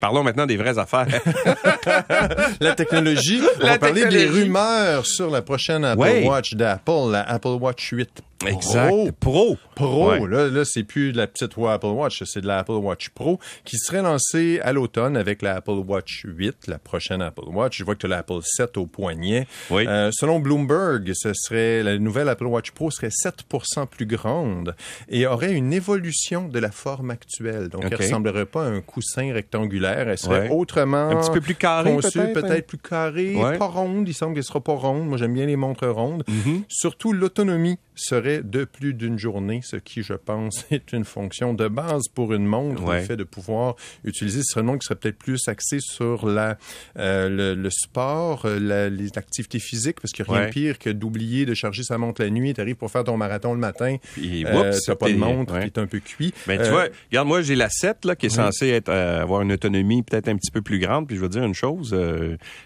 Parlons 0.00 0.22
maintenant 0.22 0.46
des 0.46 0.56
vraies 0.56 0.78
affaires. 0.78 1.06
la 2.60 2.74
technologie. 2.74 3.42
On 3.60 3.66
va 3.66 3.78
parler 3.78 4.06
des 4.06 4.26
rumeurs 4.26 5.04
sur 5.06 5.28
la 5.30 5.42
prochaine 5.42 5.84
Apple 5.84 6.00
Ouais. 6.00 6.24
Watch 6.24 6.54
d'Apple, 6.54 7.10
la 7.10 7.22
Apple 7.28 7.56
Watch 7.60 7.88
8 7.90 8.08
Pro. 8.12 8.27
Exact. 8.46 9.12
Pro. 9.20 9.56
Pro, 9.74 10.10
Ouais. 10.10 10.26
là, 10.28 10.48
là 10.48 10.64
c'est 10.64 10.84
plus 10.84 11.12
de 11.12 11.16
la 11.16 11.26
petite 11.26 11.54
Apple 11.58 11.86
Watch, 11.86 12.22
c'est 12.24 12.40
de 12.40 12.46
la 12.46 12.58
Apple 12.58 12.72
Watch 12.72 13.08
Pro 13.10 13.38
qui 13.64 13.76
serait 13.78 14.02
lancée 14.02 14.60
à 14.62 14.72
l'automne 14.72 15.16
avec 15.16 15.42
la 15.42 15.56
Apple 15.56 15.82
Watch 15.86 16.22
8, 16.26 16.66
la 16.66 16.78
prochaine 16.78 17.22
Apple 17.22 17.44
Watch. 17.48 17.78
Je 17.78 17.84
vois 17.84 17.94
que 17.94 18.00
tu 18.00 18.06
as 18.06 18.10
l'Apple 18.10 18.40
7 18.42 18.76
au 18.76 18.86
poignet. 18.86 19.46
Oui. 19.70 19.86
Euh, 19.86 20.10
selon 20.12 20.40
Bloomberg, 20.40 21.10
ce 21.14 21.32
serait 21.34 21.82
la 21.82 21.98
nouvelle 21.98 22.28
Apple 22.28 22.46
Watch 22.46 22.70
Pro 22.72 22.90
serait 22.90 23.10
7 23.10 23.44
plus 23.90 24.06
grande 24.06 24.74
et 25.08 25.26
aurait 25.26 25.52
une 25.52 25.72
évolution 25.72 26.48
de 26.48 26.58
la 26.58 26.70
forme 26.70 27.10
actuelle. 27.10 27.68
Donc, 27.68 27.84
elle 27.84 27.94
ressemblerait 27.96 28.46
pas 28.46 28.64
à 28.66 28.68
un 28.68 28.80
coussin 28.80 29.32
rectangulaire. 29.32 30.08
Elle 30.08 30.18
serait 30.18 30.48
Ouais. 30.48 30.54
autrement 30.54 31.08
Un 31.10 31.16
petit 31.16 31.30
peu 31.30 31.40
plus 31.40 31.54
carré, 31.54 31.92
conçue, 31.92 32.18
peut-être, 32.18 32.32
peut-être 32.34 32.52
hein? 32.52 32.64
plus 32.66 32.78
carrée, 32.78 33.34
Ouais. 33.34 33.58
pas 33.58 33.66
ronde. 33.66 34.08
Il 34.08 34.14
semble 34.14 34.34
qu'elle 34.34 34.44
sera 34.44 34.60
pas 34.60 34.74
ronde. 34.74 35.08
Moi, 35.08 35.18
j'aime 35.18 35.34
bien 35.34 35.46
les 35.46 35.56
montres 35.56 35.86
rondes. 35.88 36.24
Mhm. 36.28 36.62
Surtout, 36.68 37.12
l'autonomie 37.12 37.78
serait 38.00 38.42
de 38.42 38.64
plus 38.64 38.94
d'une 38.94 39.18
journée, 39.18 39.60
ce 39.64 39.76
qui, 39.76 40.02
je 40.02 40.14
pense, 40.14 40.66
est 40.70 40.92
une 40.92 41.04
fonction 41.04 41.54
de 41.54 41.68
base 41.68 42.04
pour 42.14 42.32
une 42.32 42.46
montre. 42.46 42.82
Ouais. 42.84 43.00
Le 43.00 43.06
fait 43.06 43.16
de 43.16 43.24
pouvoir 43.24 43.76
utiliser, 44.04 44.40
ce 44.44 44.60
montre 44.60 44.78
qui 44.80 44.86
serait 44.86 44.96
peut-être 44.98 45.18
plus 45.18 45.46
axée 45.48 45.78
sur 45.80 46.26
la, 46.26 46.56
euh, 46.98 47.28
le, 47.28 47.54
le 47.54 47.70
sport, 47.70 48.42
euh, 48.46 48.58
la- 48.60 48.88
les 48.88 49.10
activités 49.16 49.58
physiques, 49.58 50.00
parce 50.00 50.12
qu'il 50.12 50.24
n'y 50.24 50.30
a 50.30 50.32
rien 50.34 50.42
Ouais. 50.42 50.48
de 50.48 50.52
pire 50.52 50.78
que 50.78 50.90
d'oublier 50.90 51.46
de 51.46 51.54
charger 51.54 51.82
sa 51.82 51.98
montre 51.98 52.22
la 52.22 52.30
nuit. 52.30 52.54
Tu 52.54 52.60
arrives 52.60 52.76
pour 52.76 52.90
faire 52.90 53.04
ton 53.04 53.16
marathon 53.16 53.52
le 53.54 53.60
matin, 53.60 53.96
Puis, 54.14 54.44
euh, 54.46 54.72
t'as 54.86 54.94
pas 54.94 55.06
de 55.06 55.12
t'es- 55.12 55.18
montre, 55.18 55.54
ouais. 55.54 55.60
qui 55.60 55.66
est 55.66 55.78
un 55.78 55.86
peu 55.86 56.00
cuit. 56.00 56.32
Ben, 56.46 56.58
tu 56.58 56.66
Euh, 56.66 56.70
vois, 56.70 56.84
regarde, 57.10 57.28
moi, 57.28 57.42
j'ai 57.42 57.54
la 57.56 57.68
7, 57.70 58.04
là, 58.04 58.14
qui 58.16 58.26
est 58.26 58.30
censée 58.30 58.68
être, 58.68 58.88
avoir 58.90 59.42
une 59.42 59.52
autonomie 59.52 60.02
peut-être 60.02 60.28
un 60.28 60.36
petit 60.36 60.50
peu 60.50 60.62
plus 60.62 60.78
grande. 60.78 61.06
Puis 61.06 61.16
je 61.16 61.20
veux 61.22 61.28
dire 61.28 61.44
une 61.44 61.54
chose, 61.54 61.96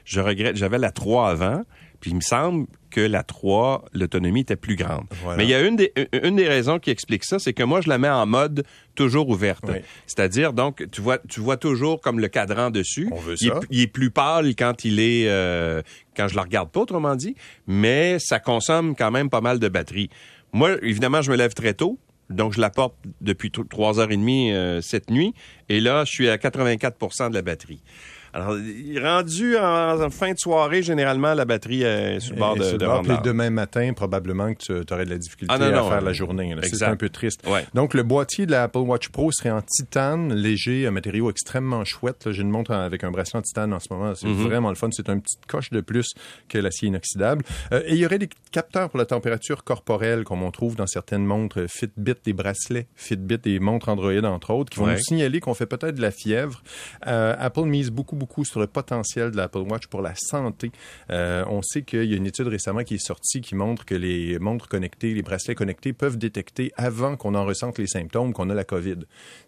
je 0.05 0.21
regrette, 0.21 0.57
j'avais 0.57 0.79
la 0.79 0.91
3 0.91 1.29
avant, 1.31 1.63
puis 2.03 2.11
il 2.11 2.17
me 2.17 2.21
semble 2.21 2.67
que 2.91 3.01
la 3.01 3.23
3, 3.23 3.87
l'autonomie 3.95 4.41
était 4.41 4.57
plus 4.57 4.77
grande. 4.77 5.05
Voilà. 5.23 5.39
Mais 5.39 5.45
il 5.45 5.49
y 5.51 5.55
a 5.55 5.63
une 5.67 5.77
des, 5.77 5.93
une 6.23 6.37
des 6.37 6.47
raisons 6.49 6.79
qui 6.79 6.91
explique 6.91 7.25
ça, 7.25 7.39
c'est 7.39 7.55
que 7.55 7.63
moi, 7.63 7.81
je 7.81 7.89
la 7.89 7.97
mets 7.97 8.09
en 8.11 8.27
mode 8.27 8.65
toujours 8.97 9.29
ouverte. 9.31 9.65
Oui. 9.67 9.77
C'est-à-dire, 10.07 10.53
donc, 10.53 10.85
tu 10.91 11.01
vois, 11.01 11.19
tu 11.27 11.41
vois 11.41 11.57
toujours 11.57 12.01
comme 12.03 12.19
le 12.19 12.29
cadran 12.29 12.69
dessus. 12.71 13.09
On 13.13 13.17
veut 13.21 13.37
il, 13.41 13.49
ça. 13.49 13.55
Est, 13.57 13.67
il 13.71 13.81
est 13.83 13.87
plus 13.87 14.11
pâle 14.11 14.49
quand 14.57 14.85
il 14.85 15.01
est, 15.01 15.29
euh, 15.29 15.81
quand 16.17 16.29
je 16.29 16.35
le 16.35 16.41
regarde 16.43 16.71
pas, 16.71 16.81
autrement 16.81 17.15
dit, 17.17 17.35
mais 17.67 18.19
ça 18.19 18.41
consomme 18.41 18.95
quand 18.95 19.11
même 19.13 19.31
pas 19.31 19.41
mal 19.41 19.59
de 19.59 19.69
batterie. 19.69 20.11
Moi, 20.53 20.73
évidemment, 20.83 21.23
je 21.23 21.31
me 21.31 21.37
lève 21.37 21.55
très 21.55 21.73
tôt. 21.73 21.99
Donc, 22.31 22.53
je 22.55 22.61
la 22.61 22.71
porte 22.71 22.95
depuis 23.21 23.51
t- 23.51 23.63
trois 23.71 24.01
heures 24.01 24.11
et 24.11 24.17
demie 24.17 24.53
euh, 24.53 24.81
cette 24.81 25.11
nuit. 25.11 25.35
Et 25.69 25.81
là, 25.81 26.05
je 26.05 26.11
suis 26.13 26.29
à 26.29 26.37
84% 26.37 27.29
de 27.31 27.35
la 27.35 27.43
batterie. 27.43 27.83
Alors, 28.35 28.57
rendu 29.03 29.57
en, 29.59 30.01
en 30.03 30.11
fin 30.11 30.33
de 30.33 30.39
soirée, 30.39 30.83
généralement, 30.83 31.35
la 31.35 31.45
batterie 31.45 31.83
est 31.83 32.21
sur 32.21 32.35
le 32.35 32.39
bord 32.41 32.57
de, 32.57 32.77
de 32.79 32.85
bord, 32.87 33.03
demain 33.23 33.51
matin, 33.51 33.93
probablement 33.95 34.55
que 34.55 34.83
tu 34.83 34.93
aurais 34.95 35.05
de 35.05 35.11
la 35.11 35.19
difficulté 35.19 35.53
Ah, 35.55 35.59
non, 35.59 35.67
à 35.67 35.83
faire 35.91 35.99
euh, 35.99 36.07
la 36.07 36.13
journée. 36.13 36.55
là. 36.55 36.63
C'est 36.63 36.83
un 36.85 36.97
peu 36.97 37.09
triste. 37.11 37.47
Ouais. 37.47 37.67
Donc, 37.75 37.95
le 37.95 38.03
boîtier 38.03 38.47
de 38.47 38.51
la 38.53 38.65
Apple 38.65 38.79
Watch 38.79 39.09
Pro 39.11 39.31
serait 39.33 39.51
en 39.51 39.61
titane, 39.63 40.33
léger, 40.35 40.87
un 40.87 40.91
matériau 40.93 41.31
extrêmement 41.31 41.85
chouette. 41.85 42.29
J'ai 42.31 42.43
une 42.43 42.51
montre 42.51 42.71
avec 42.73 43.05
un 43.05 43.11
bracelet 43.11 43.39
en 43.39 43.43
titane 43.43 43.73
en 43.75 43.81
ce 43.81 43.93
moment. 43.93 44.15
C'est 44.15 44.27
Mm-hmm. 44.27 44.35
vraiment 44.45 44.69
le 44.71 44.77
fun. 44.77 44.89
C'est 44.93 45.09
une 45.11 45.21
petite 45.21 45.45
coche 45.47 45.71
de 45.71 45.81
plus 45.83 46.13
que 46.49 46.57
l'acier 46.59 46.89
inoxydable. 46.89 47.45
Euh, 47.73 47.83
et 47.87 47.93
il 47.93 47.99
y 47.99 48.07
aurait 48.07 48.19
des 48.19 48.31
capteurs 48.51 48.89
pour 48.89 48.99
la 48.99 49.05
température 49.05 49.63
corporelle, 49.63 50.25
comme 50.25 50.43
on 50.43 50.51
trouve 50.51 50.75
dans 50.75 50.87
certaines 50.87 51.25
montres 51.27 51.67
Fitbit, 51.69 52.15
des 52.25 52.33
bracelets 52.33 52.87
Fitbit, 52.97 53.39
des 53.39 53.59
montres 53.61 53.89
Android, 53.91 54.13
entre 54.25 54.53
autres, 54.55 54.71
qui 54.71 54.79
vont 54.79 54.87
Ouais. 54.87 54.95
nous 54.95 55.01
signaler 55.01 55.41
qu'on 55.41 55.55
fait 55.55 55.67
peut-être 55.67 55.97
de 55.97 56.01
la 56.03 56.11
fièvre. 56.11 56.63
Euh, 57.07 57.35
Apple 57.39 57.65
mise 57.65 57.91
beaucoup, 57.91 58.17
beaucoup 58.23 58.45
sur 58.45 58.61
le 58.61 58.69
potentiel 58.69 59.33
de 59.33 59.37
l'Apple 59.37 59.65
Watch 59.69 59.89
pour 59.89 60.01
la 60.01 60.15
santé. 60.15 60.71
Euh, 61.11 61.45
on 61.49 61.61
sait 61.61 61.83
qu'il 61.83 62.05
y 62.05 62.15
a 62.15 62.17
une 62.17 62.29
étude 62.29 62.47
récemment 62.47 62.85
qui 62.85 62.95
est 62.95 63.05
sortie 63.05 63.41
qui 63.41 63.57
montre 63.57 63.85
que 63.85 63.97
les 63.97 64.39
montres 64.39 64.69
connectées, 64.69 65.13
les 65.13 65.23
bracelets 65.23 65.57
connectés 65.57 65.93
peuvent 65.93 66.19
détecter 66.19 66.71
avant 66.77 67.17
qu'on 67.17 67.35
en 67.35 67.45
ressente 67.45 67.79
les 67.79 67.89
symptômes 67.89 68.33
qu'on 68.33 68.49
a 68.49 68.55
la 68.55 68.63
COVID. 68.63 68.99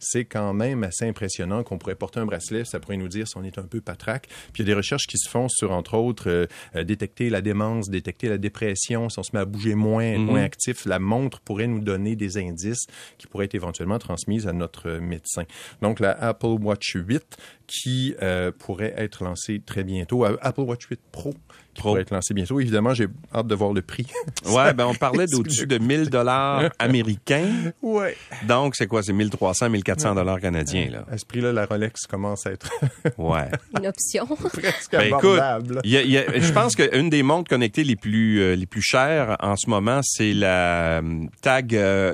C'est 0.01 0.25
quand 0.25 0.53
même 0.55 0.83
assez 0.83 1.07
impressionnant 1.07 1.63
qu'on 1.63 1.79
pourrait 1.79 1.95
porter 1.95 2.19
un 2.19 2.27
bracelet, 2.27 2.65
ça 2.65 2.81
pourrait 2.81 2.97
nous 2.97 3.07
dire 3.07 3.29
si 3.29 3.37
on 3.37 3.45
est 3.45 3.59
un 3.59 3.63
peu 3.63 3.81
patraque. 3.81 4.27
Puis 4.53 4.65
il 4.65 4.69
y 4.69 4.73
a 4.73 4.75
des 4.75 4.77
recherches 4.77 5.07
qui 5.07 5.19
se 5.19 5.31
font 5.31 5.49
sur, 5.49 5.71
entre 5.71 5.95
autres, 5.95 6.29
euh, 6.29 6.47
euh, 6.75 6.83
détecter 6.83 7.31
la 7.31 7.43
démence, 7.43 7.89
détecter 7.89 8.29
la 8.29 8.39
dépression, 8.39 9.09
si 9.09 9.21
on 9.21 9.23
se 9.23 9.31
met 9.35 9.41
à 9.41 9.45
bouger 9.45 9.77
moins, 9.77 10.03
être 10.03 10.19
moins 10.19 10.43
actif, 10.43 10.85
la 10.85 10.99
montre 10.99 11.39
pourrait 11.43 11.69
nous 11.69 11.81
donner 11.81 12.17
des 12.17 12.39
indices 12.39 12.87
qui 13.19 13.29
pourraient 13.29 13.45
être 13.45 13.55
éventuellement 13.55 14.01
transmises 14.01 14.49
à 14.49 14.53
notre 14.53 14.99
médecin. 14.99 15.45
Donc 15.81 16.01
la 16.01 16.11
Apple 16.11 16.59
Watch 16.61 16.97
8 16.97 17.37
qui 17.67 18.15
euh, 18.23 18.53
pourrait 18.65 18.95
être 18.97 19.25
lancée 19.25 19.61
très 19.65 19.85
bientôt, 19.85 20.25
Euh, 20.25 20.37
Apple 20.41 20.63
Watch 20.63 20.87
8 20.91 20.99
Pro 21.13 21.33
qui 21.75 21.81
Pro. 21.81 21.91
pourrait 21.91 22.03
être 22.03 22.13
lancée 22.13 22.33
bientôt. 22.33 22.59
Évidemment, 22.61 22.95
j'ai 22.95 23.09
hâte 23.35 23.47
de 23.47 23.55
voir 23.55 23.73
le 23.75 23.83
prix. 23.83 24.07
Ouais, 24.47 24.73
ben 24.73 24.87
on 24.87 24.95
parlait 24.95 25.27
d'au-dessus 25.27 25.67
de 25.67 25.77
1000 25.79 26.09
dollars 26.11 26.71
américains. 26.79 27.73
ouais. 27.83 28.17
Donc, 28.47 28.75
c'est 28.77 28.87
quoi? 28.87 29.03
C'est 29.03 29.13
1300, 29.13 29.69
1400 29.71 30.15
dollars 30.15 30.41
canadiens, 30.41 30.89
là. 30.91 31.05
À 31.11 31.19
ce 31.19 31.25
prix-là, 31.27 31.53
la 31.53 31.67
Rolex 31.67 32.07
commence 32.07 32.47
à 32.47 32.53
être 32.53 32.71
Ouais. 33.19 33.49
Une 33.79 33.87
option. 33.87 34.27
presque 34.27 34.93
Ben, 34.93 35.03
écoute, 35.09 35.39
abordable. 35.39 35.81
il 35.85 35.91
y 35.91 35.97
a- 35.99 36.03
il 36.03 36.11
y 36.11 36.19
a- 36.19 36.39
je 36.41 36.53
pense 36.53 36.75
qu'une 36.77 37.11
des 37.11 37.23
montres 37.23 37.49
connectées 37.51 37.85
les 37.85 37.97
plus 37.97 38.41
euh, 38.41 38.55
les 38.57 38.67
plus 38.67 38.83
chères 38.83 39.37
en 39.41 39.57
ce 39.57 39.69
moment, 39.69 40.01
c'est 40.03 40.33
la 40.33 41.01
euh, 41.03 41.25
Tag 41.43 41.75
euh. 41.75 42.13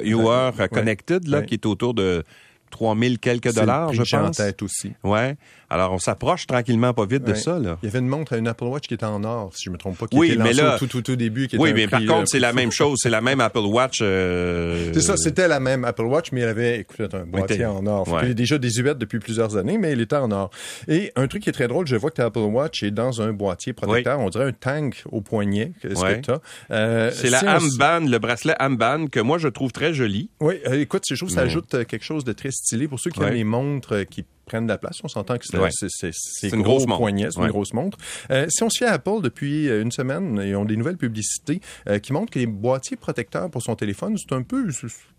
Connected, 0.73 1.29
là, 1.29 1.39
Ouais. 1.39 1.47
qui 1.47 1.55
est 1.55 1.67
autour 1.67 1.95
de 1.95 2.25
3000 2.71 3.19
quelques 3.19 3.45
C'est 3.53 3.61
le 3.61 3.67
dollars, 3.67 3.89
prix 3.89 3.97
je 3.99 4.05
j'ai 4.05 4.17
en 4.17 4.27
pense. 4.27 4.37
tête 4.37 4.63
aussi. 4.63 4.93
Ouais. 5.03 5.37
Alors, 5.71 5.93
on 5.93 5.99
s'approche 5.99 6.47
tranquillement 6.49 6.93
pas 6.93 7.07
vite 7.07 7.23
de 7.23 7.35
ça, 7.35 7.59
là. 7.61 7.79
Il 7.83 7.87
y 7.87 7.89
avait 7.89 8.01
une 8.01 8.09
montre 8.09 8.33
à 8.33 8.37
une 8.39 8.49
Apple 8.49 8.65
Watch 8.65 8.89
qui 8.89 8.95
était 8.95 9.07
en 9.07 9.23
or, 9.23 9.53
si 9.55 9.65
je 9.67 9.71
me 9.71 9.77
trompe 9.79 9.97
pas, 9.99 10.07
qui 10.09 10.17
Oui, 10.19 10.33
était 10.33 10.43
mais 10.43 10.53
là- 10.53 10.75
au 10.75 10.79
tout, 10.79 10.87
tout, 10.89 11.01
tout 11.03 11.17
début. 11.17 11.47
Qui 11.47 11.55
était 11.57 11.63
Oui, 11.63 11.73
mais 11.73 11.87
par 11.87 12.01
contre, 12.01 12.13
euh, 12.23 12.25
c'est 12.27 12.41
la 12.41 12.53
même 12.53 12.73
chose. 12.73 12.99
C'est 13.01 13.09
la 13.11 13.21
même 13.21 13.41
Apple 13.41 13.59
Watch. 13.61 14.01
euh, 14.03 14.91
C'est 14.93 15.01
ça, 15.01 15.17
c'était 15.17 15.47
la 15.49 15.61
même 15.61 15.85
Apple 15.85 16.03
Watch, 16.07 16.33
mais 16.33 16.41
elle 16.41 16.49
avait, 16.49 16.81
écoute, 16.81 17.15
un 17.15 17.25
boîtier 17.25 17.65
en 17.67 17.87
or. 17.87 18.09
Ouais. 18.09 18.21
qu'elle 18.23 18.31
est 18.31 18.35
déjà 18.35 18.59
désuète 18.59 18.99
depuis 18.99 19.21
plusieurs 19.21 19.57
années, 19.57 19.79
mais 19.79 19.91
elle 19.93 20.01
était 20.01 20.17
en 20.17 20.31
or. 20.33 20.51
Et 20.89 21.13
un 21.17 21.29
truc 21.29 21.45
qui 21.45 21.49
est 21.51 21.53
très 21.53 21.69
drôle, 21.69 21.87
je 21.87 21.95
vois 21.97 22.11
que 22.11 22.17
ta 22.17 22.25
Apple 22.27 22.39
Watch 22.41 22.83
est 22.83 22.91
dans 22.91 23.23
un 23.23 23.33
boîtier 23.33 23.73
protecteur. 23.73 24.19
On 24.19 24.29
dirait 24.29 24.47
un 24.47 24.53
tank 24.53 25.05
au 25.13 25.21
poignet. 25.21 25.73
Qu'est-ce 25.81 26.01
Ouais. 26.03 26.21
que 26.21 26.27
t'as? 26.27 26.39
Euh, 26.73 27.11
C'est 27.15 27.31
la 27.31 27.59
Amband, 27.59 28.07
le 28.11 28.19
bracelet 28.19 28.55
Amband, 28.61 29.07
que 29.07 29.21
moi, 29.21 29.39
je 29.39 29.49
trouve 29.49 29.71
très 29.71 29.95
joli. 29.95 30.31
Oui, 30.41 30.55
euh, 30.67 30.81
écoute, 30.81 31.05
je 31.09 31.15
trouve 31.15 31.29
que 31.29 31.35
ça 31.35 31.43
ajoute 31.43 31.73
euh, 31.75 31.85
quelque 31.85 32.05
chose 32.05 32.25
de 32.25 32.33
très 32.33 32.51
stylé 32.51 32.89
pour 32.89 32.99
ceux 32.99 33.11
qui 33.11 33.23
aiment 33.23 33.35
les 33.35 33.45
montres 33.45 33.93
euh, 33.95 34.05
qui 34.05 34.25
prennent 34.51 34.67
de 34.67 34.73
la 34.73 34.79
place. 34.79 34.99
On 35.05 35.09
s'entend 35.09 35.39
que 35.39 35.45
c'est 35.47 35.57
Ouais. 35.59 35.71
une 36.43 36.63
gros 36.63 36.73
grosse 36.73 36.87
montre. 36.87 36.99
poignet, 36.99 37.29
c'est 37.31 37.39
Ouais. 37.39 37.47
une 37.47 37.53
grosse 37.53 37.73
montre. 37.73 37.97
Euh, 38.31 38.47
si 38.49 38.63
on 38.65 38.69
se 38.71 38.79
fie 38.79 38.85
à 38.85 38.93
Apple 38.95 39.21
depuis 39.23 39.69
euh, 39.69 39.81
une 39.83 39.93
semaine, 39.93 40.41
ils 40.45 40.57
ont 40.57 40.65
des 40.65 40.77
nouvelles 40.77 40.97
publicités 40.97 41.61
euh, 41.89 41.99
qui 42.01 42.13
montrent 42.13 42.33
que 42.33 42.39
les 42.41 42.47
boîtiers 42.47 42.97
protecteurs 42.97 43.49
pour 43.51 43.63
son 43.63 43.77
téléphone, 43.77 44.17
c'est 44.19 44.35
un 44.35 44.43
peu 44.43 44.69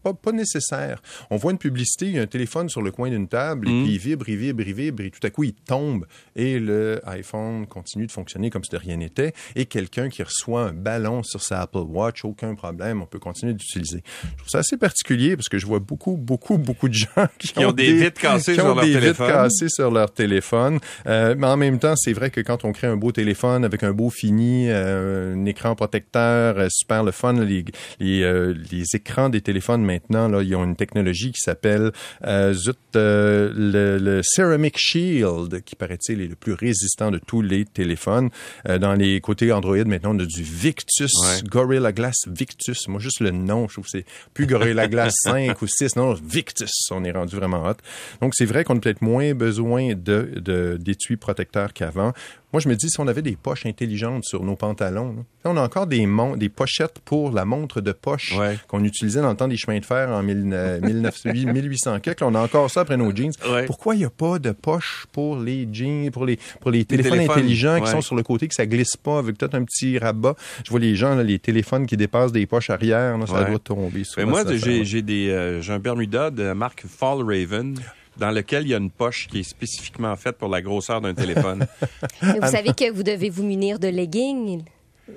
pas, 0.03 0.13
pas 0.13 0.31
nécessaire. 0.31 1.01
On 1.29 1.37
voit 1.37 1.51
une 1.51 1.57
publicité, 1.57 2.07
il 2.07 2.15
y 2.15 2.19
a 2.19 2.21
un 2.21 2.27
téléphone 2.27 2.69
sur 2.69 2.81
le 2.81 2.91
coin 2.91 3.09
d'une 3.09 3.27
table 3.27 3.61
Mm. 3.67 3.69
et 3.69 3.83
puis 3.83 3.93
il 3.93 3.99
vibre, 3.99 4.29
il 4.29 4.37
vibre, 4.37 4.63
il 4.65 4.73
vibre 4.73 5.03
et 5.03 5.11
tout 5.11 5.25
à 5.25 5.29
coup 5.29 5.43
il 5.43 5.53
tombe 5.53 6.05
et 6.35 6.59
le 6.59 7.01
iPhone 7.05 7.65
continue 7.67 8.07
de 8.07 8.11
fonctionner 8.11 8.49
comme 8.49 8.63
si 8.63 8.71
de 8.71 8.77
rien 8.77 8.97
n'était 8.97 9.33
et 9.55 9.65
quelqu'un 9.65 10.09
qui 10.09 10.23
reçoit 10.23 10.63
un 10.63 10.73
ballon 10.73 11.23
sur 11.23 11.41
sa 11.41 11.61
Apple 11.61 11.79
Watch, 11.87 12.25
aucun 12.25 12.55
problème, 12.55 13.01
on 13.01 13.05
peut 13.05 13.19
continuer 13.19 13.53
d'utiliser. 13.53 14.03
Je 14.23 14.37
trouve 14.37 14.49
ça 14.49 14.59
assez 14.59 14.77
particulier 14.77 15.35
parce 15.35 15.49
que 15.49 15.57
je 15.57 15.65
vois 15.65 15.79
beaucoup, 15.79 16.17
beaucoup, 16.17 16.57
beaucoup 16.57 16.89
de 16.89 16.93
gens 16.93 17.07
qui, 17.39 17.49
Qui 17.53 17.65
ont 17.65 17.71
des 17.71 17.93
vitres 17.93 18.21
cassées 18.21 18.55
sur 18.55 18.75
leur 18.75 18.81
téléphone. 18.83 19.27
cassées 19.27 19.69
sur 19.69 19.91
leur 19.91 20.11
téléphone. 20.11 20.79
Euh, 21.07 21.35
mais 21.37 21.47
en 21.47 21.57
même 21.57 21.79
temps, 21.79 21.95
c'est 21.95 22.13
vrai 22.13 22.29
que 22.29 22.41
quand 22.41 22.65
on 22.65 22.71
crée 22.71 22.87
un 22.87 22.97
beau 22.97 23.11
téléphone 23.11 23.63
avec 23.65 23.83
un 23.83 23.91
beau 23.91 24.09
fini, 24.09 24.69
euh, 24.69 25.35
un 25.35 25.45
écran 25.45 25.75
protecteur, 25.75 26.57
euh, 26.57 26.67
super 26.69 27.03
le 27.03 27.11
fun, 27.11 27.33
les, 27.33 27.65
les, 27.99 28.53
les 28.71 28.83
écrans 28.93 29.29
des 29.29 29.41
téléphones 29.41 29.83
maintenant, 29.91 30.27
là, 30.27 30.41
ils 30.41 30.55
ont 30.55 30.63
une 30.63 30.75
technologie 30.75 31.31
qui 31.31 31.39
s'appelle 31.39 31.91
euh, 32.25 32.53
zut, 32.53 32.77
euh, 32.95 33.51
le, 33.55 33.97
le 33.97 34.21
Ceramic 34.23 34.75
Shield, 34.77 35.63
qui 35.63 35.75
paraît-il 35.75 36.21
est 36.21 36.27
le 36.27 36.35
plus 36.35 36.53
résistant 36.53 37.11
de 37.11 37.19
tous 37.19 37.41
les 37.41 37.65
téléphones. 37.65 38.29
Euh, 38.67 38.77
dans 38.77 38.93
les 38.93 39.19
côtés 39.21 39.51
Android, 39.51 39.83
maintenant, 39.85 40.15
on 40.15 40.19
a 40.19 40.25
du 40.25 40.43
Victus, 40.43 41.11
Ouais. 41.21 41.41
Gorilla 41.47 41.91
Glass 41.91 42.15
Victus. 42.27 42.87
Moi, 42.87 42.99
juste 42.99 43.19
le 43.19 43.31
nom, 43.31 43.67
je 43.67 43.73
trouve 43.73 43.85
que 43.85 43.91
c'est 43.91 44.05
plus 44.33 44.47
Gorilla 44.47 44.87
Glass 44.87 45.13
5 45.23 45.61
ou 45.61 45.67
6, 45.67 45.95
non, 45.97 46.13
Victus. 46.13 46.71
On 46.91 47.03
est 47.03 47.11
rendu 47.11 47.35
vraiment 47.35 47.63
hot. 47.67 47.75
Donc, 48.21 48.33
c'est 48.35 48.45
vrai 48.45 48.63
qu'on 48.63 48.77
a 48.77 48.79
peut-être 48.79 49.01
moins 49.01 49.33
besoin 49.33 49.93
de, 49.93 50.31
de, 50.35 50.77
d'étuis 50.79 51.17
protecteurs 51.17 51.73
qu'avant. 51.73 52.13
Moi, 52.53 52.59
je 52.59 52.67
me 52.67 52.75
dis, 52.75 52.89
si 52.89 52.99
on 52.99 53.07
avait 53.07 53.21
des 53.21 53.35
poches 53.35 53.65
intelligentes 53.65 54.25
sur 54.25 54.43
nos 54.43 54.55
pantalons, 54.55 55.15
là, 55.45 55.51
on 55.51 55.57
a 55.57 55.61
encore 55.61 55.87
des, 55.87 56.05
des 56.37 56.49
pochettes 56.49 56.99
pour 57.05 57.31
la 57.31 57.45
montre 57.45 57.79
de 57.81 57.91
poche 57.91 58.35
Ouais. 58.37 58.57
qu'on 58.67 58.83
utilisait 58.83 59.21
dans 59.21 59.29
le 59.29 59.35
temps 59.37 59.47
des 59.47 59.57
chemins 59.57 59.79
de 59.79 59.85
fer 59.85 60.09
en 60.09 60.21
1000, 60.21 60.49
euh, 60.53 60.79
1900, 60.83 61.29
1800 61.33 61.99
quelques. 62.01 62.21
Là, 62.21 62.27
On 62.27 62.35
a 62.35 62.39
encore 62.41 62.69
ça 62.69 62.81
après 62.81 62.97
nos 62.97 63.15
jeans. 63.15 63.31
Ouais. 63.49 63.65
Pourquoi 63.65 63.95
il 63.95 63.99
n'y 63.99 64.05
a 64.05 64.09
pas 64.09 64.37
de 64.39 64.51
poche 64.51 65.05
pour 65.11 65.37
les 65.39 65.67
jeans, 65.71 66.11
pour 66.11 66.25
les, 66.25 66.37
pour 66.59 66.71
les 66.71 66.83
téléphones, 66.85 67.13
téléphones, 67.19 67.37
intelligents 67.37 67.79
qui 67.81 67.89
sont 67.89 68.01
sur 68.01 68.15
le 68.15 68.23
côté, 68.23 68.47
que 68.47 68.53
ça 68.55 68.65
glisse 68.65 68.97
pas 68.97 69.19
avec 69.19 69.37
peut-être 69.37 69.55
un 69.55 69.63
petit 69.63 69.97
rabat? 69.97 70.35
Je 70.65 70.69
vois 70.71 70.79
les 70.79 70.95
gens, 70.95 71.15
là, 71.15 71.23
les 71.23 71.39
téléphones 71.39 71.85
qui 71.85 71.95
dépassent 71.97 72.31
des 72.31 72.45
poches 72.45 72.69
arrière, 72.69 73.17
là, 73.17 73.27
ça 73.27 73.43
doit 73.45 73.59
tomber. 73.59 74.03
Mais 74.17 74.25
moi, 74.25 74.43
j'ai 74.55 75.01
des 75.01 75.29
euh, 75.29 75.61
j'ai 75.61 75.73
un 75.73 75.79
Bermuda 75.79 76.29
de 76.31 76.43
la 76.43 76.55
marque 76.55 76.83
Fall 76.87 77.19
Raven 77.23 77.75
dans 78.17 78.31
lequel 78.31 78.63
il 78.63 78.69
y 78.69 78.73
a 78.73 78.77
une 78.77 78.91
poche 78.91 79.27
qui 79.29 79.39
est 79.39 79.43
spécifiquement 79.43 80.15
faite 80.15 80.37
pour 80.37 80.49
la 80.49 80.61
grosseur 80.61 81.01
d'un 81.01 81.13
téléphone. 81.13 81.65
Vous 82.21 82.47
savez 82.47 82.73
que 82.73 82.91
vous 82.91 83.03
devez 83.03 83.29
vous 83.29 83.43
munir 83.43 83.79
de 83.79 83.87
leggings. 83.87 84.63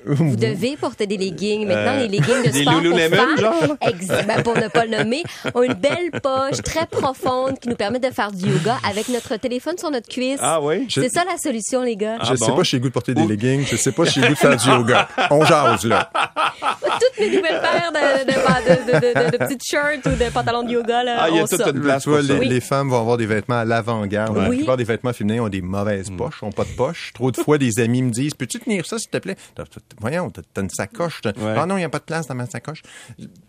Vous 0.07 0.37
devez 0.37 0.77
porter 0.77 1.07
des 1.07 1.17
leggings. 1.17 1.67
Maintenant, 1.67 1.97
les 1.97 2.09
leggings 2.09 2.43
de 2.45 2.51
sport 2.53 2.83
pour 2.83 2.99
femmes, 2.99 3.39
genre? 3.39 3.77
ben, 4.27 4.43
pour 4.43 4.57
ne 4.57 4.69
pas 4.69 4.85
le 4.87 4.97
nommer, 4.99 5.23
ont 5.55 5.63
une 5.63 5.75
belle 5.75 6.11
poche 6.23 6.63
très 6.65 6.87
profonde 6.87 7.59
qui 7.61 7.69
nous 7.69 7.77
permet 7.77 8.01
de 8.01 8.11
faire 8.11 8.33
du 8.33 8.47
yoga 8.49 8.77
avec 8.89 9.09
notre 9.09 9.37
téléphone 9.37 9.79
sur 9.79 9.91
notre 9.91 10.09
cuisse. 10.09 10.41
ah 10.43 10.61
oui? 10.61 10.87
Je- 10.89 11.01
C'est 11.01 11.09
ça 11.11 11.23
la 11.31 11.37
solution, 11.39 11.83
les 11.83 11.97
gars. 11.97 12.17
Je 12.25 12.33
Ah 12.33 12.37
sais 12.37 12.53
pas 12.53 12.65
si 12.65 12.71
j'ai 12.71 12.77
le 12.79 12.83
goût 12.83 12.89
de 12.89 12.93
porter 12.93 13.15
des 13.15 13.27
leggings. 13.27 13.65
Je 13.71 13.77
sais 13.77 13.93
pas 13.93 14.05
si 14.05 14.15
j'ai 14.15 14.21
le 14.23 14.29
goût 14.29 14.35
de 14.35 14.39
faire 14.39 14.57
du 14.57 14.69
yoga. 14.69 15.09
On 15.31 15.45
jase, 15.45 15.85
là. 15.87 16.11
Toutes 16.83 17.21
mes 17.21 17.37
nouvelles 17.37 17.61
paires 17.61 17.93
de, 17.93 18.25
de, 18.25 18.33
de, 18.33 18.93
de- 18.93 19.25
de- 19.27 19.31
de 19.31 19.37
petites 19.45 19.63
shirts 19.65 20.07
ou 20.07 20.11
de 20.11 20.31
pantalons 20.31 20.63
de 20.65 20.71
yoga, 20.73 21.03
là, 21.03 21.17
Ah, 21.21 21.31
il 21.31 21.37
y 21.37 21.39
a 21.41 21.45
on 21.45 21.47
toute 21.47 21.61
une 21.67 21.81
place 21.81 22.03
Tu 22.05 22.09
vois, 22.11 22.19
pour 22.19 22.27
ça. 22.29 22.33
les, 22.35 22.39
Oui. 22.41 22.49
les 22.49 22.61
femmes 22.61 22.89
vont 22.91 23.01
avoir 23.01 23.17
des 23.17 23.27
vêtements 23.27 23.59
à 23.59 23.65
l'avant-garde. 23.65 24.37
La 24.37 24.49
plupart 24.49 24.77
des 24.77 24.85
vêtements 24.85 25.13
féminins 25.13 25.43
ont 25.45 25.49
des 25.49 25.63
mauvaises 25.63 26.11
poches, 26.17 26.43
ont 26.43 26.53
pas 26.53 26.65
de 26.65 26.71
poche. 26.77 27.13
Trop 27.15 27.31
de 27.31 27.37
fois, 27.37 27.59
des 27.59 27.81
amis 27.81 28.03
me 28.03 28.11
disent, 28.11 28.35
peux-tu 28.35 28.59
tenir 28.61 28.87
ça, 28.87 28.99
s'il 28.99 29.11
te 29.11 29.19
plaît? 29.19 29.37
Voyons, 30.01 30.31
t'as 30.31 30.63
une 30.63 30.71
sacoche. 30.71 31.21
Ouais. 31.25 31.33
Ah 31.57 31.67
non, 31.67 31.77
il 31.77 31.81
n'y 31.81 31.85
a 31.85 31.89
pas 31.89 31.99
de 31.99 32.05
place 32.05 32.27
dans 32.27 32.35
ma 32.35 32.47
sacoche. 32.47 32.83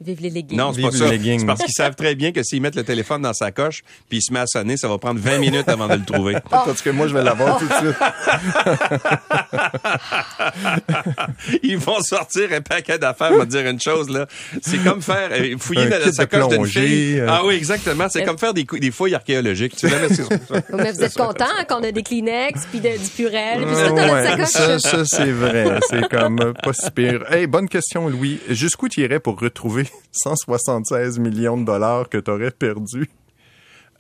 Vive 0.02 0.22
les 0.22 0.30
leggings. 0.30 0.58
Non, 0.58 0.74
c'est 0.74 0.82
pas 0.82 0.92
ça. 0.92 1.08
C'est 1.10 1.46
parce 1.46 1.64
qu'ils 1.64 1.74
savent 1.74 1.96
très 1.96 2.16
bien 2.16 2.32
que 2.32 2.44
s'ils 2.44 2.62
mettent 2.62 2.76
le 2.76 2.84
téléphone 2.84 3.22
dans 3.22 3.34
sa 3.34 3.52
coche, 3.52 3.84
puis 4.10 4.20
il 4.20 4.22
se 4.22 4.32
met 4.34 4.40
à 4.40 4.48
sonner, 4.48 4.78
ça 4.78 4.88
va 4.88 4.98
prendre 4.98 5.20
20 5.20 5.40
minutes 5.40 5.70
avant 5.70 5.88
de 5.88 5.96
le 5.96 6.06
trouver. 6.06 6.36
Parce 6.50 6.82
que 6.82 6.90
moi, 6.90 7.08
je 7.08 7.14
vais 7.14 7.24
l'avoir 7.24 7.58
tout 7.60 7.68
de 7.68 7.74
suite. 7.74 7.96
Ils 11.64 11.78
vont 11.78 12.02
sortir 12.02 12.50
un 12.54 12.62
paquet 12.62 12.98
d'affaires, 12.98 13.32
on 13.34 13.38
va 13.38 13.46
dire 13.46 13.66
une 13.68 13.80
chose, 13.80 14.10
là. 14.10 14.26
C'est 14.62 14.84
comme 14.84 15.02
faire, 15.02 15.30
euh, 15.32 15.56
fouiller 15.60 15.88
dans 15.88 16.00
la 16.00 16.06
de 16.06 16.12
sacoche 16.12 16.48
d'une 16.50 16.66
fille. 16.66 17.20
euh. 17.20 17.28
Ah 17.30 17.42
oui, 17.46 17.56
exactement. 17.56 18.08
C'est 18.10 18.24
comme 18.24 18.38
faire 18.38 18.54
des, 18.54 18.66
fouilles 18.92 19.16
archéologiques. 19.16 19.76
Tu. 19.76 19.88
Mais 20.74 20.92
vous 20.92 21.04
êtes 21.04 21.14
content 21.16 21.46
qu'on 21.68 21.84
a 21.84 21.92
des 21.92 22.04
Kleenex, 22.04 22.66
puis 22.72 22.80
de- 22.80 22.90
du 22.98 23.10
Purel, 23.16 23.66
puis 23.66 23.76
ça 23.76 23.90
dans 23.90 23.96
Ouais, 23.96 24.38
notre 24.38 24.48
ça, 24.48 24.80
sacoche? 24.80 24.82
ça, 24.82 25.06
c'est 25.06 25.32
vrai. 25.32 25.80
C'est 25.90 26.08
comme 26.18 26.40
euh. 26.40 27.20
Hey, 27.30 27.48
bonne 27.48 27.68
question, 27.68 28.08
Louis. 28.08 28.40
Jusqu'où 28.50 28.88
tu 28.88 29.02
irais 29.02 29.20
pour 29.20 29.40
retrouver 29.40 29.86
176 30.12 31.20
millions 31.20 31.58
de 31.58 31.66
dollars 31.66 32.10
que 32.10 32.18
tu 32.18 32.32
aurais 32.32 32.52
perdus? 32.52 33.10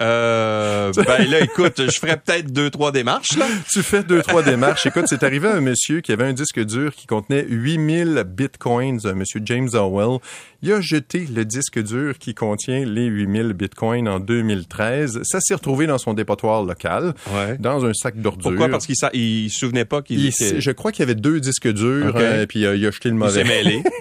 Euh, 0.02 0.92
ben 0.94 1.26
là, 1.30 1.40
écoute, 1.42 1.82
je 1.90 1.98
ferais 2.00 2.18
peut-être 2.18 2.52
deux, 2.52 2.70
trois 2.70 2.92
démarches, 2.92 3.38
là. 3.38 3.46
Tu 3.72 3.82
fais 3.82 4.04
deux, 4.04 4.22
trois 4.22 4.44
démarches. 4.44 4.86
Écoute, 4.86 5.06
c'est 5.08 5.24
arrivé 5.24 5.48
à 5.48 5.56
un 5.56 5.62
monsieur 5.62 6.02
qui 6.02 6.12
avait 6.12 6.26
un 6.26 6.34
disque 6.34 6.60
dur 6.64 6.94
qui 6.94 7.08
contenait 7.08 7.46
8000 7.48 8.24
bitcoins, 8.28 9.00
un 9.06 9.14
monsieur 9.14 9.40
James 9.46 9.70
Howell. 9.74 10.20
Il 10.62 10.74
a 10.74 10.82
jeté 10.82 11.26
le 11.34 11.46
disque 11.46 11.82
dur 11.82 12.18
qui 12.18 12.34
contient 12.34 12.84
les 12.86 13.06
8000 13.06 13.54
bitcoins 13.54 14.10
en 14.10 14.20
2013. 14.20 15.22
Ça 15.24 15.40
s'est 15.40 15.54
retrouvé 15.54 15.88
dans 15.88 15.98
son 15.98 16.14
dépotoir 16.14 16.64
local, 16.64 17.14
Ouais. 17.34 17.58
dans 17.60 17.86
un 17.86 17.94
sac 17.94 18.18
d'ordures. 18.20 18.50
Pourquoi? 18.52 18.68
Parce 18.70 18.86
qu'il 18.88 18.96
il 19.14 19.50
se 19.50 19.60
souvenait 19.60 19.86
pas 19.86 20.02
qu'il 20.02 20.20
Il- 20.20 20.28
était... 20.28 20.60
je 20.60 20.72
crois 20.72 20.92
qu'il 20.92 21.02
y 21.02 21.04
avait 21.04 21.16
deux 21.16 21.40
disques 21.40 21.72
durs, 21.72 22.08
Ok. 22.16 22.20
euh, 22.22 22.46
puis 22.46 22.66
euh, 22.66 22.76
il 22.76 22.86
a 22.86 22.92
jeté 22.92 23.10
le 23.10 23.16
il 23.16 23.20
mauvais. 23.20 23.44
s'est 23.44 23.48
mêlé. 23.48 23.82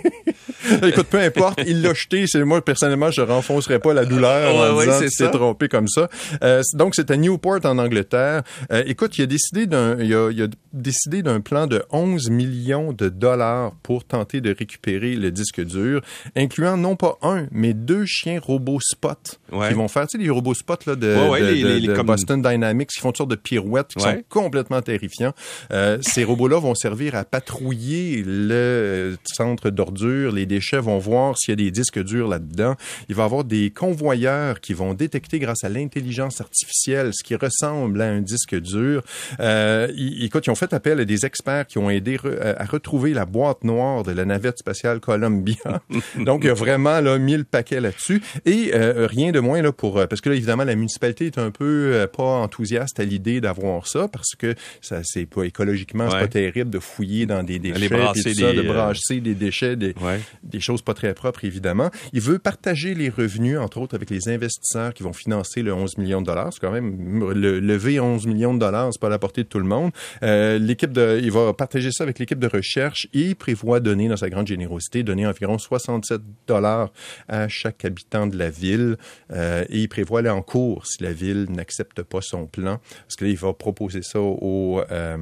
Écoute, 0.82 1.06
peu 1.08 1.18
importe, 1.18 1.60
il 1.66 1.82
l'a 1.82 1.94
jeté. 1.94 2.26
C'est 2.26 2.42
moi 2.44 2.64
personnellement, 2.64 3.10
je 3.10 3.20
renfoncerai 3.20 3.78
pas 3.78 3.92
la 3.94 4.04
douleur 4.04 4.54
Ouais, 4.54 4.70
en 4.70 4.76
ouais, 4.76 4.84
disant 4.86 4.98
c'est 5.00 5.08
tu 5.08 5.16
t'es 5.18 5.30
trompé 5.30 5.68
comme 5.68 5.88
ça. 5.88 6.08
Euh, 6.42 6.62
donc 6.74 6.94
c'est 6.94 7.10
à 7.10 7.16
Newport 7.16 7.60
en 7.64 7.78
Angleterre. 7.78 8.42
Euh, 8.72 8.82
écoute, 8.86 9.18
il 9.18 9.22
a 9.22 9.26
décidé 9.26 9.66
d'un, 9.66 9.98
il 10.00 10.14
a, 10.14 10.30
il 10.30 10.42
a 10.42 10.46
décidé 10.72 11.22
d'un 11.22 11.40
plan 11.40 11.66
de 11.66 11.82
11 11.90 12.30
millions 12.30 12.92
de 12.92 13.08
dollars 13.08 13.72
pour 13.82 14.04
tenter 14.04 14.40
de 14.40 14.54
récupérer 14.56 15.14
le 15.14 15.30
disque 15.30 15.60
dur, 15.64 16.00
incluant 16.36 16.76
non 16.76 16.96
pas 16.96 17.18
un, 17.22 17.46
mais 17.50 17.72
deux 17.74 18.04
chiens 18.06 18.38
robots 18.42 18.80
spot 18.80 19.40
Ouais. 19.52 19.68
qui 19.68 19.74
vont 19.74 19.86
faire, 19.88 20.06
tu 20.08 20.18
sais, 20.18 20.24
les 20.24 20.30
robots 20.30 20.54
spot 20.54 20.86
là 20.86 20.96
de, 20.96 21.00
de- 21.06 21.34
les- 21.36 21.62
de- 21.62 21.66
les- 21.68 21.80
les- 21.80 21.86
de 21.88 21.94
comme- 21.94 22.06
Boston 22.06 22.42
Dynamics 22.42 22.88
qui 22.90 23.00
font 23.00 23.08
toutes 23.10 23.18
sortes 23.18 23.30
de 23.30 23.36
pirouettes 23.36 23.88
qui 23.96 24.02
sont 24.02 24.22
complètement 24.28 24.80
terrifiants. 24.82 25.32
Euh, 25.72 25.98
ces 26.00 26.24
robots-là 26.24 26.58
vont 26.58 26.74
servir 26.74 27.14
à 27.14 27.24
patrouiller 27.24 28.22
le 28.26 29.16
centre 29.24 29.70
d'ordures. 29.70 30.32
Les 30.32 30.46
déchets 30.54 30.78
vont 30.80 30.98
voir 30.98 31.36
s'il 31.38 31.52
y 31.52 31.54
a 31.54 31.56
des 31.64 31.70
disques 31.70 32.02
durs 32.02 32.28
là-dedans. 32.28 32.74
Il 33.08 33.14
va 33.14 33.22
y 33.22 33.26
avoir 33.26 33.44
des 33.44 33.70
convoyeurs 33.70 34.60
qui 34.60 34.72
vont 34.74 34.94
détecter 34.94 35.38
grâce 35.38 35.64
à 35.64 35.68
l'intelligence 35.68 36.40
artificielle 36.40 37.10
ce 37.12 37.22
qui 37.22 37.34
ressemble 37.36 38.00
à 38.02 38.08
un 38.08 38.20
disque 38.20 38.54
dur. 38.60 39.02
Euh, 39.40 39.88
ils- 39.96 40.24
écoute, 40.24 40.46
ils 40.46 40.50
ont 40.50 40.54
fait 40.54 40.72
appel 40.72 41.00
à 41.00 41.04
des 41.04 41.24
experts 41.26 41.66
qui 41.66 41.78
ont 41.78 41.90
aidé 41.90 42.16
re- 42.16 42.54
à 42.56 42.64
retrouver 42.64 43.12
la 43.14 43.24
boîte 43.24 43.64
noire 43.64 44.02
de 44.02 44.12
la 44.12 44.24
navette 44.24 44.58
spatiale 44.58 45.00
Columbia. 45.00 45.82
Donc, 46.18 46.42
il 46.44 46.48
y 46.48 46.50
a 46.50 46.54
vraiment 46.54 47.00
là, 47.00 47.18
mis 47.18 47.36
le 47.36 47.44
paquet 47.44 47.80
là-dessus. 47.80 48.22
Et 48.46 48.70
euh, 48.74 49.06
rien 49.06 49.32
de 49.32 49.40
moins 49.40 49.62
là 49.62 49.72
pour... 49.72 49.98
euh, 49.98 50.06
Parce 50.06 50.20
que 50.20 50.28
là, 50.30 50.36
évidemment, 50.36 50.64
la 50.64 50.74
municipalité 50.76 51.26
est 51.26 51.38
un 51.38 51.50
peu 51.50 51.90
euh, 51.94 52.06
pas 52.06 52.22
enthousiaste 52.42 53.00
à 53.00 53.04
l'idée 53.04 53.40
d'avoir 53.40 53.86
ça 53.86 54.08
parce 54.08 54.34
que 54.38 54.54
ça 54.80 55.00
c'est 55.02 55.26
pas 55.26 55.44
écologiquement, 55.44 56.08
c'est 56.08 56.14
Ouais. 56.16 56.20
pas 56.22 56.28
terrible 56.28 56.70
de 56.70 56.78
fouiller 56.78 57.26
dans 57.26 57.42
des 57.42 57.58
déchets, 57.58 57.88
brasser 57.88 58.32
tout 58.34 58.40
ça, 58.40 58.50
des, 58.52 58.58
de 58.58 58.68
euh, 58.68 58.72
brasser 58.72 59.20
des 59.20 59.34
déchets, 59.34 59.76
des, 59.76 59.94
Ouais. 60.00 60.20
Des 60.44 60.60
choses 60.60 60.82
pas 60.82 60.94
très 60.94 61.14
propres, 61.14 61.44
évidemment. 61.44 61.90
Il 62.12 62.20
veut 62.20 62.38
partager 62.38 62.94
les 62.94 63.08
revenus, 63.08 63.58
entre 63.58 63.78
autres, 63.78 63.94
avec 63.94 64.10
les 64.10 64.28
investisseurs 64.28 64.94
qui 64.94 65.02
vont 65.02 65.12
financer 65.12 65.62
le 65.62 65.72
11 65.72 65.98
millions 65.98 66.20
de 66.20 66.26
dollars. 66.26 66.52
C'est 66.52 66.60
quand 66.60 66.70
même 66.70 67.32
le, 67.32 67.60
lever 67.60 68.00
11 68.00 68.26
millions 68.26 68.54
de 68.54 68.58
dollars, 68.58 68.90
c'est 68.92 69.00
pas 69.00 69.08
à 69.08 69.10
la 69.10 69.18
portée 69.18 69.42
de 69.42 69.48
tout 69.48 69.58
le 69.58 69.64
monde. 69.64 69.90
Euh, 70.22 70.58
l'équipe 70.58 70.92
de, 70.92 71.20
il 71.22 71.30
va 71.30 71.52
partager 71.52 71.90
ça 71.90 72.04
avec 72.04 72.18
l'équipe 72.18 72.38
de 72.38 72.46
recherche 72.48 73.08
et 73.12 73.20
il 73.20 73.36
prévoit 73.36 73.80
donner, 73.80 74.08
dans 74.08 74.16
sa 74.16 74.30
grande 74.30 74.46
générosité, 74.46 75.02
donner 75.02 75.26
environ 75.26 75.58
67 75.58 76.20
dollars 76.46 76.92
à 77.28 77.48
chaque 77.48 77.84
habitant 77.84 78.26
de 78.26 78.36
la 78.36 78.50
ville. 78.50 78.96
Euh, 79.32 79.64
et 79.68 79.80
il 79.80 79.88
prévoit 79.88 80.20
aller 80.20 80.30
en 80.30 80.42
cours 80.42 80.86
si 80.86 81.02
la 81.02 81.12
ville 81.12 81.46
n'accepte 81.50 82.02
pas 82.02 82.20
son 82.20 82.46
plan, 82.46 82.80
parce 83.02 83.16
que 83.16 83.24
là, 83.24 83.30
il 83.30 83.36
va 83.36 83.52
proposer 83.52 84.02
ça 84.02 84.20
au 84.20 84.82
euh, 84.90 85.16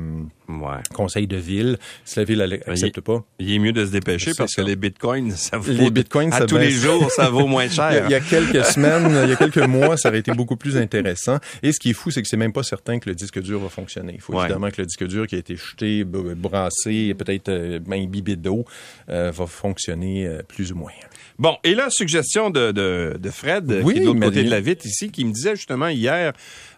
Ouais. 0.60 0.78
conseil 0.94 1.26
de 1.26 1.36
ville. 1.36 1.78
Si 2.04 2.18
la 2.18 2.24
ville 2.24 2.60
n'accepte 2.66 3.00
pas, 3.00 3.24
Il 3.38 3.52
est 3.52 3.58
mieux 3.58 3.72
de 3.72 3.86
se 3.86 3.90
dépêcher 3.90 4.32
parce 4.36 4.52
ça. 4.52 4.62
que 4.62 4.66
les 4.66 4.76
bitcoins, 4.76 5.30
ça 5.36 5.56
vaut 5.58 5.72
Les 5.72 5.90
bitcoins, 5.90 6.32
à 6.32 6.38
ça 6.38 6.46
tous 6.46 6.58
les 6.58 6.70
jours, 6.70 7.10
ça 7.10 7.28
vaut 7.30 7.46
moins 7.46 7.64
Il 7.66 7.76
y, 7.76 7.80
a, 7.80 7.90
cher. 7.92 8.04
il 8.08 8.10
y 8.10 8.14
a 8.14 8.20
quelques 8.20 8.64
semaines, 8.72 9.10
il 9.24 9.30
y 9.30 9.32
a 9.32 9.36
quelques 9.36 9.56
mois, 9.58 9.96
ça 9.96 10.08
aurait 10.08 10.18
été 10.18 10.32
beaucoup 10.32 10.56
plus 10.56 10.76
intéressant. 10.76 11.38
Et 11.62 11.72
ce 11.72 11.78
qui 11.80 11.90
est 11.90 11.94
fou, 11.94 12.10
c'est 12.10 12.22
que 12.22 12.28
c'est 12.28 12.36
même 12.36 12.52
pas 12.52 12.62
certain 12.62 12.98
que 12.98 13.08
le 13.08 13.14
disque 13.14 13.40
dur 13.40 13.60
va 13.60 13.68
fonctionner. 13.68 14.12
Il 14.14 14.20
faut 14.20 14.32
Ouais. 14.34 14.44
évidemment 14.44 14.70
que 14.70 14.80
le 14.80 14.86
disque 14.86 15.06
dur 15.06 15.26
qui 15.26 15.34
a 15.36 15.38
été 15.38 15.56
jeté, 15.56 16.04
brassé, 16.04 17.14
peut-être 17.14 17.48
euh, 17.48 17.78
ben, 17.78 18.02
imbibé 18.02 18.36
d'eau, 18.36 18.64
euh, 19.08 19.30
va 19.34 19.46
fonctionner 19.46 20.26
euh, 20.26 20.42
plus 20.46 20.72
ou 20.72 20.76
moins. 20.76 20.92
Bon, 21.38 21.56
et 21.64 21.74
là, 21.74 21.88
suggestion 21.90 22.50
de, 22.50 22.72
de, 22.72 23.16
de 23.18 23.30
Fred, 23.30 23.80
Oui, 23.82 23.94
qui 23.94 23.98
est 23.98 24.02
de 24.02 24.06
l'autre 24.06 24.20
côté 24.20 24.44
de 24.44 24.50
la 24.50 24.60
vitre 24.60 24.86
ici, 24.86 25.10
qui 25.10 25.24
me 25.24 25.32
disait 25.32 25.56
justement 25.56 25.88
hier, 25.88 26.32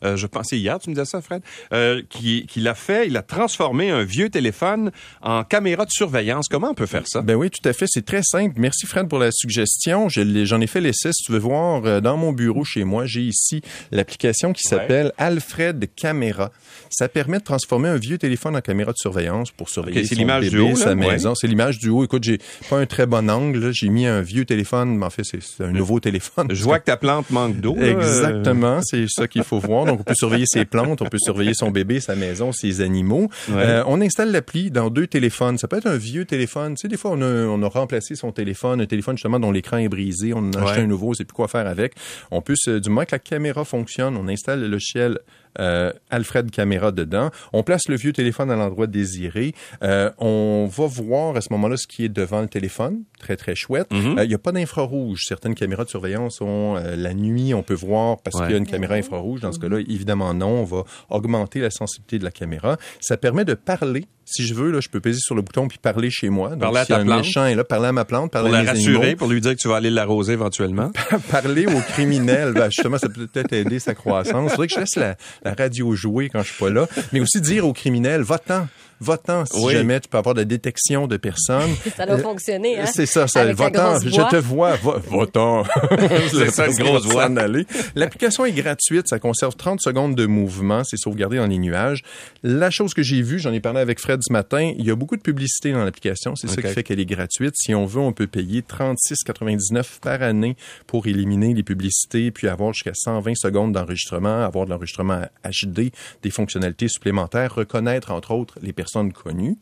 euh, 0.04 0.16
je 0.16 0.26
pensais 0.26 0.56
hier, 0.58 0.78
tu 0.78 0.90
me 0.90 0.94
disais 0.94 1.04
ça, 1.04 1.20
Fred, 1.20 1.42
euh, 1.72 2.02
qui, 2.08 2.46
qui 2.46 2.60
l'a 2.60 2.74
fait, 2.74 3.06
il 3.08 3.16
a 3.16 3.22
transformé 3.22 3.63
un 3.72 4.04
vieux 4.04 4.28
téléphone 4.30 4.90
en 5.22 5.44
caméra 5.44 5.84
de 5.84 5.90
surveillance. 5.90 6.48
Comment 6.48 6.70
on 6.70 6.74
peut 6.74 6.86
faire 6.86 7.04
ça? 7.06 7.22
Ben 7.22 7.34
oui, 7.34 7.50
tout 7.50 7.66
à 7.68 7.72
fait. 7.72 7.86
C'est 7.88 8.04
très 8.04 8.22
simple. 8.22 8.54
Merci 8.58 8.86
Fred 8.86 9.08
pour 9.08 9.18
la 9.18 9.30
suggestion. 9.32 10.08
J'en 10.08 10.60
ai 10.60 10.66
fait 10.66 10.80
l'essai. 10.80 11.10
Si 11.12 11.24
tu 11.24 11.32
veux 11.32 11.38
voir, 11.38 11.82
euh, 11.84 12.00
dans 12.00 12.16
mon 12.16 12.32
bureau 12.32 12.64
chez 12.64 12.84
moi, 12.84 13.06
j'ai 13.06 13.22
ici 13.22 13.62
l'application 13.92 14.52
qui 14.52 14.62
s'appelle 14.62 15.12
Alfred 15.18 15.88
Caméra. 15.96 16.50
Ça 16.90 17.08
permet 17.08 17.38
de 17.38 17.44
transformer 17.44 17.88
un 17.88 17.96
vieux 17.96 18.18
téléphone 18.18 18.56
en 18.56 18.60
caméra 18.60 18.92
de 18.92 18.98
surveillance 18.98 19.50
pour 19.50 19.68
surveiller 19.68 20.04
son 20.04 20.14
du 20.14 20.24
bébé, 20.24 20.68
là? 20.70 20.76
sa 20.76 20.88
Ouais. 20.94 20.94
maison. 20.94 21.34
C'est 21.34 21.46
l'image 21.46 21.78
du 21.78 21.88
haut. 21.88 22.04
Écoute, 22.04 22.24
j'ai 22.24 22.38
pas 22.70 22.78
un 22.78 22.86
très 22.86 23.06
bon 23.06 23.28
angle. 23.30 23.72
J'ai 23.72 23.88
mis 23.88 24.06
un 24.06 24.20
vieux 24.20 24.44
téléphone, 24.44 24.96
mais 24.96 25.06
en 25.06 25.10
fait, 25.10 25.24
c'est 25.24 25.64
un 25.64 25.72
nouveau 25.72 26.00
téléphone. 26.00 26.48
Je 26.50 26.62
vois 26.62 26.78
que 26.78 26.84
ta 26.84 26.96
plante 26.96 27.30
manque 27.30 27.56
d'eau. 27.60 27.76
Exactement, 27.76 28.80
c'est 28.82 29.06
ça 29.08 29.26
qu'il 29.28 29.42
faut 29.42 29.58
voir. 29.58 29.84
Donc, 29.86 30.00
on 30.00 30.04
peut 30.04 30.14
surveiller 30.14 30.46
ses 30.46 30.64
plantes, 30.64 31.02
on 31.02 31.06
peut 31.06 31.18
surveiller 31.20 31.54
son 31.54 31.70
bébé, 31.70 32.00
sa 32.00 32.14
maison, 32.14 32.52
ses 32.52 32.80
animaux. 32.80 33.28
Ouais. 33.48 33.56
Euh, 33.56 33.84
on 33.86 34.00
installe 34.00 34.32
l'appli 34.32 34.70
dans 34.70 34.90
deux 34.90 35.06
téléphones. 35.06 35.58
Ça 35.58 35.68
peut 35.68 35.76
être 35.76 35.86
un 35.86 35.96
vieux 35.96 36.24
téléphone. 36.24 36.74
Tu 36.74 36.82
sais, 36.82 36.88
des 36.88 36.96
fois, 36.96 37.12
on 37.12 37.22
a, 37.22 37.46
on 37.46 37.62
a 37.62 37.68
remplacé 37.68 38.14
son 38.14 38.32
téléphone, 38.32 38.80
un 38.80 38.86
téléphone 38.86 39.16
justement 39.16 39.40
dont 39.40 39.52
l'écran 39.52 39.78
est 39.78 39.88
brisé, 39.88 40.32
on 40.32 40.38
en 40.38 40.52
a 40.52 40.62
acheté 40.62 40.80
un 40.80 40.86
nouveau, 40.86 41.10
on 41.10 41.14
sait 41.14 41.24
plus 41.24 41.34
quoi 41.34 41.48
faire 41.48 41.66
avec. 41.66 41.94
On 42.30 42.40
peut, 42.40 42.54
du 42.66 42.88
moment 42.88 43.04
que 43.04 43.12
la 43.12 43.18
caméra 43.18 43.64
fonctionne, 43.64 44.16
on 44.16 44.28
installe 44.28 44.60
le 44.60 44.68
logiciel 44.68 45.18
euh, 45.58 45.92
Alfred 46.10 46.50
Caméra 46.50 46.92
dedans. 46.92 47.30
On 47.52 47.62
place 47.62 47.82
le 47.88 47.96
vieux 47.96 48.12
téléphone 48.12 48.50
à 48.50 48.56
l'endroit 48.56 48.86
désiré. 48.86 49.54
Euh, 49.82 50.10
on 50.18 50.68
va 50.70 50.86
voir 50.86 51.36
à 51.36 51.40
ce 51.40 51.48
moment-là 51.52 51.76
ce 51.76 51.86
qui 51.86 52.04
est 52.04 52.08
devant 52.08 52.40
le 52.40 52.48
téléphone. 52.48 53.02
Très, 53.18 53.36
très 53.36 53.54
chouette. 53.54 53.90
Mhm. 53.92 54.18
Euh, 54.18 54.24
Il 54.24 54.28
n'y 54.28 54.34
a 54.34 54.38
pas 54.38 54.52
d'infrarouge. 54.52 55.20
Certaines 55.26 55.54
caméras 55.54 55.84
de 55.84 55.90
surveillance 55.90 56.40
ont 56.40 56.76
euh, 56.76 56.96
la 56.96 57.14
nuit, 57.14 57.54
on 57.54 57.62
peut 57.62 57.74
voir 57.74 58.18
parce 58.22 58.36
Ouais. 58.36 58.42
qu'il 58.46 58.52
y 58.52 58.54
a 58.54 58.58
une 58.58 58.66
caméra 58.66 58.94
infrarouge. 58.94 59.40
Dans 59.40 59.52
ce 59.52 59.58
cas-là, 59.58 59.78
évidemment, 59.80 60.32
non. 60.34 60.60
On 60.60 60.64
va 60.64 60.84
augmenter 61.10 61.60
la 61.60 61.70
sensibilité 61.70 62.18
de 62.18 62.24
la 62.24 62.30
caméra. 62.30 62.76
Ça 63.00 63.16
permet 63.16 63.44
de 63.44 63.54
parler. 63.54 64.06
Si 64.26 64.46
je 64.46 64.54
veux, 64.54 64.70
là, 64.70 64.80
je 64.80 64.88
peux 64.88 65.00
peser 65.00 65.20
sur 65.20 65.34
le 65.34 65.42
bouton 65.42 65.68
puis 65.68 65.78
parler 65.78 66.10
chez 66.10 66.30
moi. 66.30 66.50
Donc, 66.50 66.60
Parler 66.60 66.80
à 66.80 66.86
ta 66.86 66.96
un 66.98 67.04
plante. 67.04 67.18
méchant 67.18 67.46
est 67.46 67.54
là, 67.54 67.64
parler 67.64 67.88
à 67.88 67.92
ma 67.92 68.04
plante, 68.04 68.32
parler 68.32 68.48
Pour 68.48 68.52
la 68.54 68.58
à 68.60 68.62
mes 68.62 68.68
rassurer, 68.70 68.96
animaux, 68.96 69.16
pour 69.18 69.28
lui 69.28 69.40
dire 69.40 69.52
que 69.52 69.60
tu 69.60 69.68
vas 69.68 69.76
aller 69.76 69.90
l'arroser 69.90 70.32
éventuellement. 70.32 70.90
parler 71.30 71.66
aux 71.66 71.80
criminels. 71.92 72.52
Ben, 72.54 72.70
justement, 72.70 72.98
ça 72.98 73.08
peut 73.08 73.26
peut-être 73.26 73.52
aider 73.52 73.78
sa 73.78 73.94
croissance. 73.94 74.44
Il 74.46 74.50
faudrait 74.50 74.66
que 74.68 74.74
je 74.74 74.80
laisse 74.80 74.96
la, 74.96 75.16
la 75.44 75.54
radio 75.54 75.94
jouer 75.94 76.30
quand 76.30 76.42
je 76.42 76.52
suis 76.52 76.58
pas 76.58 76.70
là. 76.70 76.86
Mais 77.12 77.20
aussi 77.20 77.40
dire 77.40 77.66
aux 77.66 77.72
criminels, 77.72 78.22
va-t'en, 78.22 78.66
votant 79.00 79.44
si 79.46 79.62
Oui. 79.64 79.72
jamais 79.72 80.00
tu 80.00 80.08
peux 80.08 80.18
avoir 80.18 80.34
de 80.34 80.42
détection 80.44 81.06
de 81.06 81.16
personnes. 81.16 81.70
Ça 81.96 82.06
doit 82.06 82.16
Euh, 82.16 82.18
fonctionner, 82.22 82.78
hein? 82.78 82.86
C'est 82.86 83.06
ça, 83.06 83.26
ça 83.28 83.52
votant, 83.52 83.98
je 84.00 84.08
voix. 84.10 84.28
te 84.30 84.36
vois, 84.36 84.76
vo- 84.76 84.98
votant. 85.08 85.64
C'est 86.30 86.50
ça, 86.50 86.66
une 86.68 86.74
grosse 86.76 87.04
voix. 87.06 87.26
s'en 87.26 87.36
aller. 87.36 87.66
L'application 87.94 88.44
est 88.44 88.52
gratuite, 88.52 89.08
ça 89.08 89.18
conserve 89.18 89.56
30 89.56 89.80
secondes 89.80 90.14
de 90.14 90.26
mouvement, 90.26 90.82
c'est 90.84 90.96
sauvegardé 90.96 91.36
dans 91.38 91.46
les 91.46 91.58
nuages. 91.58 92.02
La 92.42 92.70
chose 92.70 92.94
que 92.94 93.02
j'ai 93.02 93.22
vue, 93.22 93.38
j'en 93.38 93.52
ai 93.52 93.60
parlé 93.60 93.80
avec 93.80 93.98
Fred 94.00 94.20
ce 94.22 94.32
matin, 94.32 94.72
il 94.78 94.84
y 94.86 94.90
a 94.90 94.94
beaucoup 94.94 95.16
de 95.16 95.22
publicité 95.22 95.72
dans 95.72 95.84
l'application, 95.84 96.34
c'est 96.36 96.48
ça 96.48 96.62
qui 96.62 96.68
fait 96.68 96.82
qu'elle 96.82 97.00
est 97.00 97.06
gratuite. 97.06 97.54
Si 97.56 97.74
on 97.74 97.86
veut, 97.86 98.00
on 98.00 98.12
peut 98.12 98.26
payer 98.26 98.62
36,99 98.62 100.00
par 100.00 100.22
année 100.22 100.56
pour 100.86 101.06
éliminer 101.06 101.54
les 101.54 101.62
publicités, 101.62 102.30
puis 102.30 102.48
avoir 102.48 102.72
jusqu'à 102.72 102.94
120 102.94 103.34
secondes 103.36 103.72
d'enregistrement, 103.72 104.44
avoir 104.44 104.66
de 104.66 104.70
l'enregistrement 104.70 105.22
HD, 105.44 105.90
des 106.22 106.30
fonctionnalités 106.30 106.88
supplémentaires, 106.88 107.54
reconnaître 107.54 108.10
entre 108.10 108.32
autres 108.32 108.58
les 108.62 108.72
personnes 108.72 108.83
connues. 109.12 109.56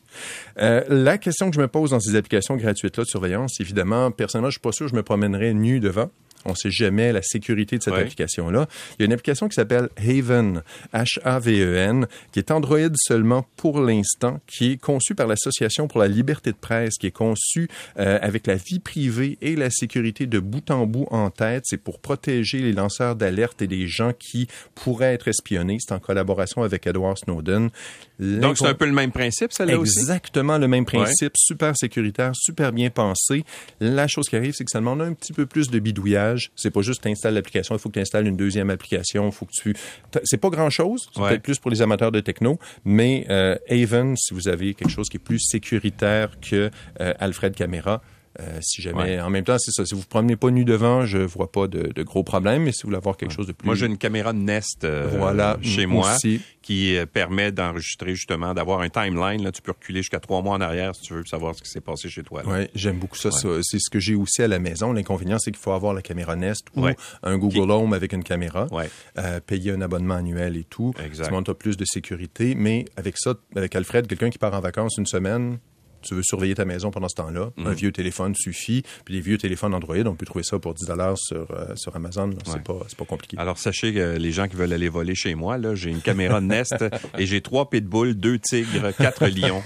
Euh, 0.59 0.83
la 0.87 1.17
question 1.17 1.49
que 1.49 1.55
je 1.55 1.61
me 1.61 1.67
pose 1.67 1.91
dans 1.91 1.99
ces 1.99 2.15
applications 2.15 2.55
gratuites-là 2.55 3.03
de 3.03 3.09
surveillance, 3.09 3.59
évidemment, 3.59 4.11
personnellement, 4.11 4.49
je 4.49 4.55
suis 4.55 4.61
pas 4.61 4.71
sûr 4.71 4.85
que 4.85 4.91
je 4.91 4.95
me 4.95 5.03
promènerais 5.03 5.53
nu 5.53 5.79
devant. 5.79 6.09
On 6.45 6.55
sait 6.55 6.71
jamais 6.71 7.11
la 7.11 7.21
sécurité 7.21 7.77
de 7.77 7.83
cette 7.83 7.93
application-là. 7.93 8.67
Il 8.91 9.01
y 9.01 9.03
a 9.03 9.05
une 9.05 9.13
application 9.13 9.47
qui 9.47 9.55
s'appelle 9.55 9.89
Haven, 9.97 10.61
H-A-V-E-N, 10.93 12.07
qui 12.31 12.39
est 12.39 12.51
Android 12.51 12.79
seulement 12.95 13.47
pour 13.55 13.79
l'instant, 13.79 14.39
qui 14.47 14.73
est 14.73 14.77
conçue 14.77 15.15
par 15.15 15.27
l'Association 15.27 15.87
pour 15.87 15.99
la 15.99 16.07
liberté 16.07 16.51
de 16.51 16.57
presse, 16.57 16.95
qui 16.99 17.07
est 17.07 17.11
conçue 17.11 17.69
euh, 17.97 18.19
avec 18.21 18.47
la 18.47 18.55
vie 18.55 18.79
privée 18.79 19.37
et 19.41 19.55
la 19.55 19.69
sécurité 19.69 20.25
de 20.25 20.39
bout 20.39 20.69
en 20.69 20.85
bout 20.85 21.07
en 21.11 21.29
tête. 21.29 21.63
C'est 21.65 21.77
pour 21.77 21.99
protéger 21.99 22.59
les 22.59 22.73
lanceurs 22.73 23.15
d'alerte 23.15 23.61
et 23.61 23.67
les 23.67 23.87
gens 23.87 24.11
qui 24.17 24.47
pourraient 24.75 25.13
être 25.13 25.27
espionnés. 25.27 25.77
C'est 25.79 25.93
en 25.93 25.99
collaboration 25.99 26.63
avec 26.63 26.87
Edward 26.87 27.17
Snowden. 27.17 27.69
Donc, 28.19 28.57
c'est 28.57 28.67
un 28.67 28.73
peu 28.73 28.85
le 28.85 28.91
même 28.91 29.11
principe, 29.11 29.51
celle-là 29.51 29.79
aussi? 29.79 29.99
Exactement 29.99 30.57
le 30.57 30.67
même 30.67 30.85
principe, 30.85 31.33
super 31.35 31.75
sécuritaire, 31.75 32.31
super 32.35 32.71
bien 32.71 32.89
pensé. 32.89 33.43
La 33.79 34.07
chose 34.07 34.29
qui 34.29 34.35
arrive, 34.35 34.53
c'est 34.53 34.65
que 34.65 34.71
ça 34.71 34.79
demande 34.79 35.01
un 35.01 35.13
petit 35.13 35.33
peu 35.33 35.45
plus 35.45 35.69
de 35.69 35.79
bidouillage. 35.79 36.22
C'est 36.55 36.71
pas 36.71 36.81
juste 36.81 37.01
t'installes 37.03 37.33
l'application, 37.33 37.75
il 37.75 37.79
faut 37.79 37.89
que 37.89 37.93
tu 37.93 37.99
installes 37.99 38.27
une 38.27 38.37
deuxième 38.37 38.69
application, 38.69 39.29
faut 39.31 39.45
que 39.45 39.51
tu... 39.53 39.75
C'est 40.23 40.37
pas 40.37 40.49
grand-chose, 40.49 41.09
c'est 41.13 41.21
Ouais. 41.21 41.29
peut-être 41.29 41.43
plus 41.43 41.59
pour 41.59 41.71
les 41.71 41.81
amateurs 41.81 42.11
de 42.11 42.19
techno, 42.19 42.57
mais 42.85 43.25
euh, 43.29 43.55
Haven, 43.69 44.15
si 44.17 44.33
vous 44.33 44.47
avez 44.47 44.73
quelque 44.73 44.91
chose 44.91 45.09
qui 45.09 45.17
est 45.17 45.19
plus 45.23 45.39
sécuritaire 45.39 46.39
que 46.41 46.69
euh, 47.01 47.13
Alfred 47.19 47.55
Camera, 47.55 48.01
euh, 48.39 48.59
si 48.61 48.81
jamais, 48.81 49.03
Ouais. 49.03 49.19
en 49.21 49.29
même 49.29 49.43
temps, 49.43 49.57
c'est 49.59 49.71
ça. 49.71 49.85
Si 49.85 49.93
vous 49.93 50.01
vous 50.01 50.07
promenez 50.07 50.35
pas 50.35 50.49
nu 50.49 50.65
devant, 50.65 51.05
je 51.05 51.19
vois 51.19 51.51
pas 51.51 51.67
de, 51.67 51.91
de 51.93 52.03
gros 52.03 52.23
problèmes. 52.23 52.63
Mais 52.63 52.71
si 52.71 52.83
vous 52.83 52.87
voulez 52.87 52.97
avoir 52.97 53.15
quelque 53.17 53.33
chose 53.33 53.47
de 53.47 53.51
plus, 53.51 53.65
Moi, 53.65 53.75
j'ai 53.75 53.85
une 53.85 53.97
caméra 53.97 54.33
Nest 54.33 54.83
euh, 54.83 55.07
Voilà, 55.17 55.57
chez 55.61 55.85
moi 55.85 56.15
aussi. 56.15 56.41
qui 56.61 56.95
euh, 56.95 57.05
permet 57.05 57.51
d'enregistrer 57.51 58.15
justement, 58.15 58.53
d'avoir 58.53 58.79
un 58.81 58.89
timeline. 58.89 59.43
Là, 59.43 59.51
tu 59.51 59.61
peux 59.61 59.71
reculer 59.71 59.99
jusqu'à 60.01 60.19
trois 60.19 60.41
mois 60.41 60.55
en 60.55 60.61
arrière 60.61 60.95
si 60.95 61.01
tu 61.03 61.13
veux 61.13 61.25
savoir 61.25 61.53
ce 61.55 61.61
qui 61.61 61.69
s'est 61.69 61.81
passé 61.81 62.09
chez 62.09 62.23
toi. 62.23 62.41
Oui, 62.45 62.67
j'aime 62.73 62.97
beaucoup 62.97 63.17
ça. 63.17 63.31
ça. 63.31 63.47
C'est 63.61 63.79
ce 63.79 63.89
que 63.89 63.99
j'ai 63.99 64.15
aussi 64.15 64.41
à 64.41 64.47
la 64.47 64.59
maison. 64.59 64.93
L'inconvénient, 64.93 65.37
c'est 65.39 65.51
qu'il 65.51 65.61
faut 65.61 65.71
avoir 65.73 65.93
la 65.93 66.01
caméra 66.01 66.35
Nest 66.35 66.65
ou 66.75 66.85
un 67.23 67.37
Google 67.37 67.69
Home 67.71 67.93
avec 67.93 68.13
une 68.13 68.23
caméra, 68.23 68.67
euh, 69.17 69.39
payer 69.45 69.71
un 69.71 69.81
abonnement 69.81 70.15
annuel 70.15 70.57
et 70.57 70.63
tout. 70.63 70.93
Exact. 71.05 71.31
Tu 71.43 71.51
as 71.51 71.53
plus 71.53 71.77
de 71.77 71.85
sécurité. 71.85 72.55
Mais 72.55 72.85
avec 72.95 73.17
ça, 73.17 73.35
avec 73.55 73.75
Alfred, 73.75 74.07
quelqu'un 74.07 74.29
qui 74.29 74.37
part 74.37 74.53
en 74.53 74.59
vacances 74.61 74.95
une 74.97 75.05
semaine, 75.05 75.57
tu 76.03 76.13
veux 76.15 76.23
surveiller 76.23 76.55
ta 76.55 76.65
maison 76.65 76.91
pendant 76.91 77.09
ce 77.09 77.15
temps-là, 77.15 77.49
Mm. 77.57 77.67
un 77.67 77.73
vieux 77.73 77.91
téléphone 77.91 78.35
suffit. 78.35 78.83
Puis 79.05 79.13
les 79.15 79.21
vieux 79.21 79.37
téléphones 79.37 79.73
Android, 79.73 79.95
on 80.05 80.15
peut 80.15 80.25
trouver 80.25 80.43
ça 80.43 80.59
pour 80.59 80.73
10 80.73 80.85
dollars 80.87 81.17
sur, 81.17 81.47
euh, 81.51 81.75
sur 81.75 81.95
Amazon. 81.95 82.27
là. 82.27 82.33
C'est 82.45 82.53
Ouais. 82.53 82.59
pas, 82.59 82.79
pas 82.97 83.05
compliqué. 83.05 83.37
Alors, 83.39 83.57
sachez 83.57 83.93
que 83.93 84.17
les 84.17 84.31
gens 84.31 84.47
qui 84.47 84.55
veulent 84.55 84.73
aller 84.73 84.89
voler 84.89 85.15
chez 85.15 85.35
moi, 85.35 85.57
là, 85.57 85.75
j'ai 85.75 85.89
une 85.89 86.01
caméra 86.01 86.41
Nest 86.41 86.75
et 87.17 87.25
j'ai 87.25 87.41
trois 87.41 87.69
pitbulls, 87.69 88.13
deux 88.15 88.39
tigres, 88.39 88.91
quatre 88.97 89.27
lions, 89.27 89.61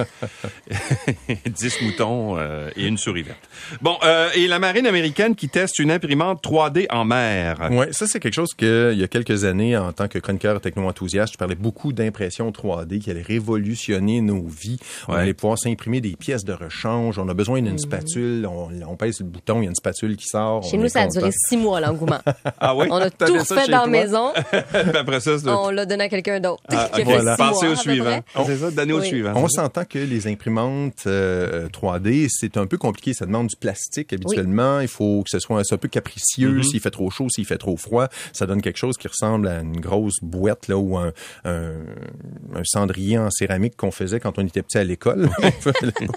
dix 1.46 1.82
moutons 1.82 2.38
euh, 2.38 2.70
et 2.76 2.86
une 2.88 2.98
souris 2.98 3.24
verte. 3.24 3.40
Bon, 3.82 3.98
euh, 4.04 4.30
et 4.36 4.48
la 4.48 4.60
marine 4.60 4.86
américaine 4.88 5.36
qui 5.36 5.50
teste 5.50 5.80
une 5.80 5.92
imprimante 5.92 6.44
3D 6.44 6.88
en 6.90 7.06
mer. 7.06 7.70
Oui, 7.72 7.86
ça 7.92 8.08
c'est 8.08 8.20
quelque 8.20 8.34
chose 8.34 8.54
que 8.58 8.92
il 8.94 9.00
y 9.00 9.04
a 9.04 9.08
quelques 9.08 9.44
années, 9.46 9.78
en 9.78 9.92
tant 9.94 10.08
que 10.08 10.20
chroniqueur 10.20 10.60
techno-enthousiaste, 10.62 11.34
je 11.34 11.38
parlais 11.38 11.56
beaucoup 11.56 11.94
d'impression 11.94 12.52
3D 12.52 13.00
qui 13.00 13.12
allait 13.12 13.22
révolutionner 13.22 14.22
nos 14.22 14.46
vies. 14.48 14.80
On 15.08 15.14
Ouais. 15.14 15.20
allait 15.22 15.34
pouvoir 15.34 15.58
s'imprimer 15.58 16.02
des 16.02 16.16
pièces 16.16 16.27
de 16.36 16.54
rechange. 16.54 17.20
On 17.20 17.28
a 17.30 17.34
besoin 17.34 17.62
d'une 17.62 17.78
spatule. 17.78 18.46
On, 18.46 18.70
on 18.88 18.96
pèse 18.96 19.20
le 19.20 19.26
bouton, 19.26 19.62
il 19.62 19.64
y 19.64 19.68
a 19.68 19.70
une 19.70 19.76
spatule 19.76 20.18
qui 20.18 20.26
sort. 20.26 20.64
Chez 20.64 20.78
on 20.78 20.82
nous, 20.82 20.90
ça 20.90 21.02
a 21.02 21.08
duré 21.08 21.30
six 21.32 21.58
mois, 21.58 21.80
l'engouement. 21.80 22.20
Ah 22.60 22.76
oui? 22.76 22.88
On 22.90 22.98
a 22.98 23.10
tout 23.10 23.44
fait 23.46 23.70
dans 23.70 23.82
la 23.82 23.88
maison. 23.88 24.34
Puis 24.34 24.80
après 24.98 25.20
ça, 25.20 25.38
c'est 25.38 25.48
On 25.48 25.70
l'a 25.70 25.86
donné 25.86 26.06
à 26.06 26.10
quelqu'un 26.10 26.40
d'autre. 26.40 26.64
Ah, 26.70 26.90
voilà. 27.04 27.36
au 27.52 27.76
suivant. 27.76 28.20
C'est 28.46 28.58
ça, 28.58 28.72
donner 28.72 28.94
au 28.94 29.02
suivant. 29.02 29.34
On 29.36 29.48
s'entend 29.48 29.86
que 29.86 30.00
les 30.00 30.28
imprimantes 30.28 31.04
euh, 31.06 31.68
3D, 31.70 32.28
c'est 32.30 32.58
un 32.58 32.66
peu 32.66 32.78
compliqué. 32.78 33.14
Ça 33.14 33.26
demande 33.26 33.48
du 33.48 33.56
plastique 33.56 34.12
habituellement. 34.14 34.80
Il 34.80 34.88
faut 34.88 35.24
que 35.24 35.30
ce 35.30 35.40
soit 35.40 35.62
un 35.70 35.78
peu 35.78 35.88
capricieux. 35.88 36.64
S'il 36.64 36.80
fait 36.80 36.90
trop 36.90 37.10
chaud, 37.10 37.28
s'il 37.30 37.46
fait 37.46 37.58
trop 37.58 37.78
froid, 37.78 38.08
ça 38.34 38.46
donne 38.46 38.62
quelque 38.62 38.78
chose 38.78 38.98
qui 38.98 39.08
ressemble 39.08 39.48
à 39.48 39.60
une 39.60 39.80
grosse 39.80 40.20
boîte 40.22 40.68
là 40.68 40.78
ou 40.78 40.98
un, 40.98 41.12
un, 41.46 41.72
un 42.56 42.64
cendrier 42.64 43.18
en 43.18 43.30
céramique 43.30 43.76
qu'on 43.78 43.92
faisait 43.92 44.20
quand 44.20 44.40
on 44.40 44.46
était 44.46 44.64
petit 44.64 44.78
à 44.78 44.84
l'école. 44.84 45.30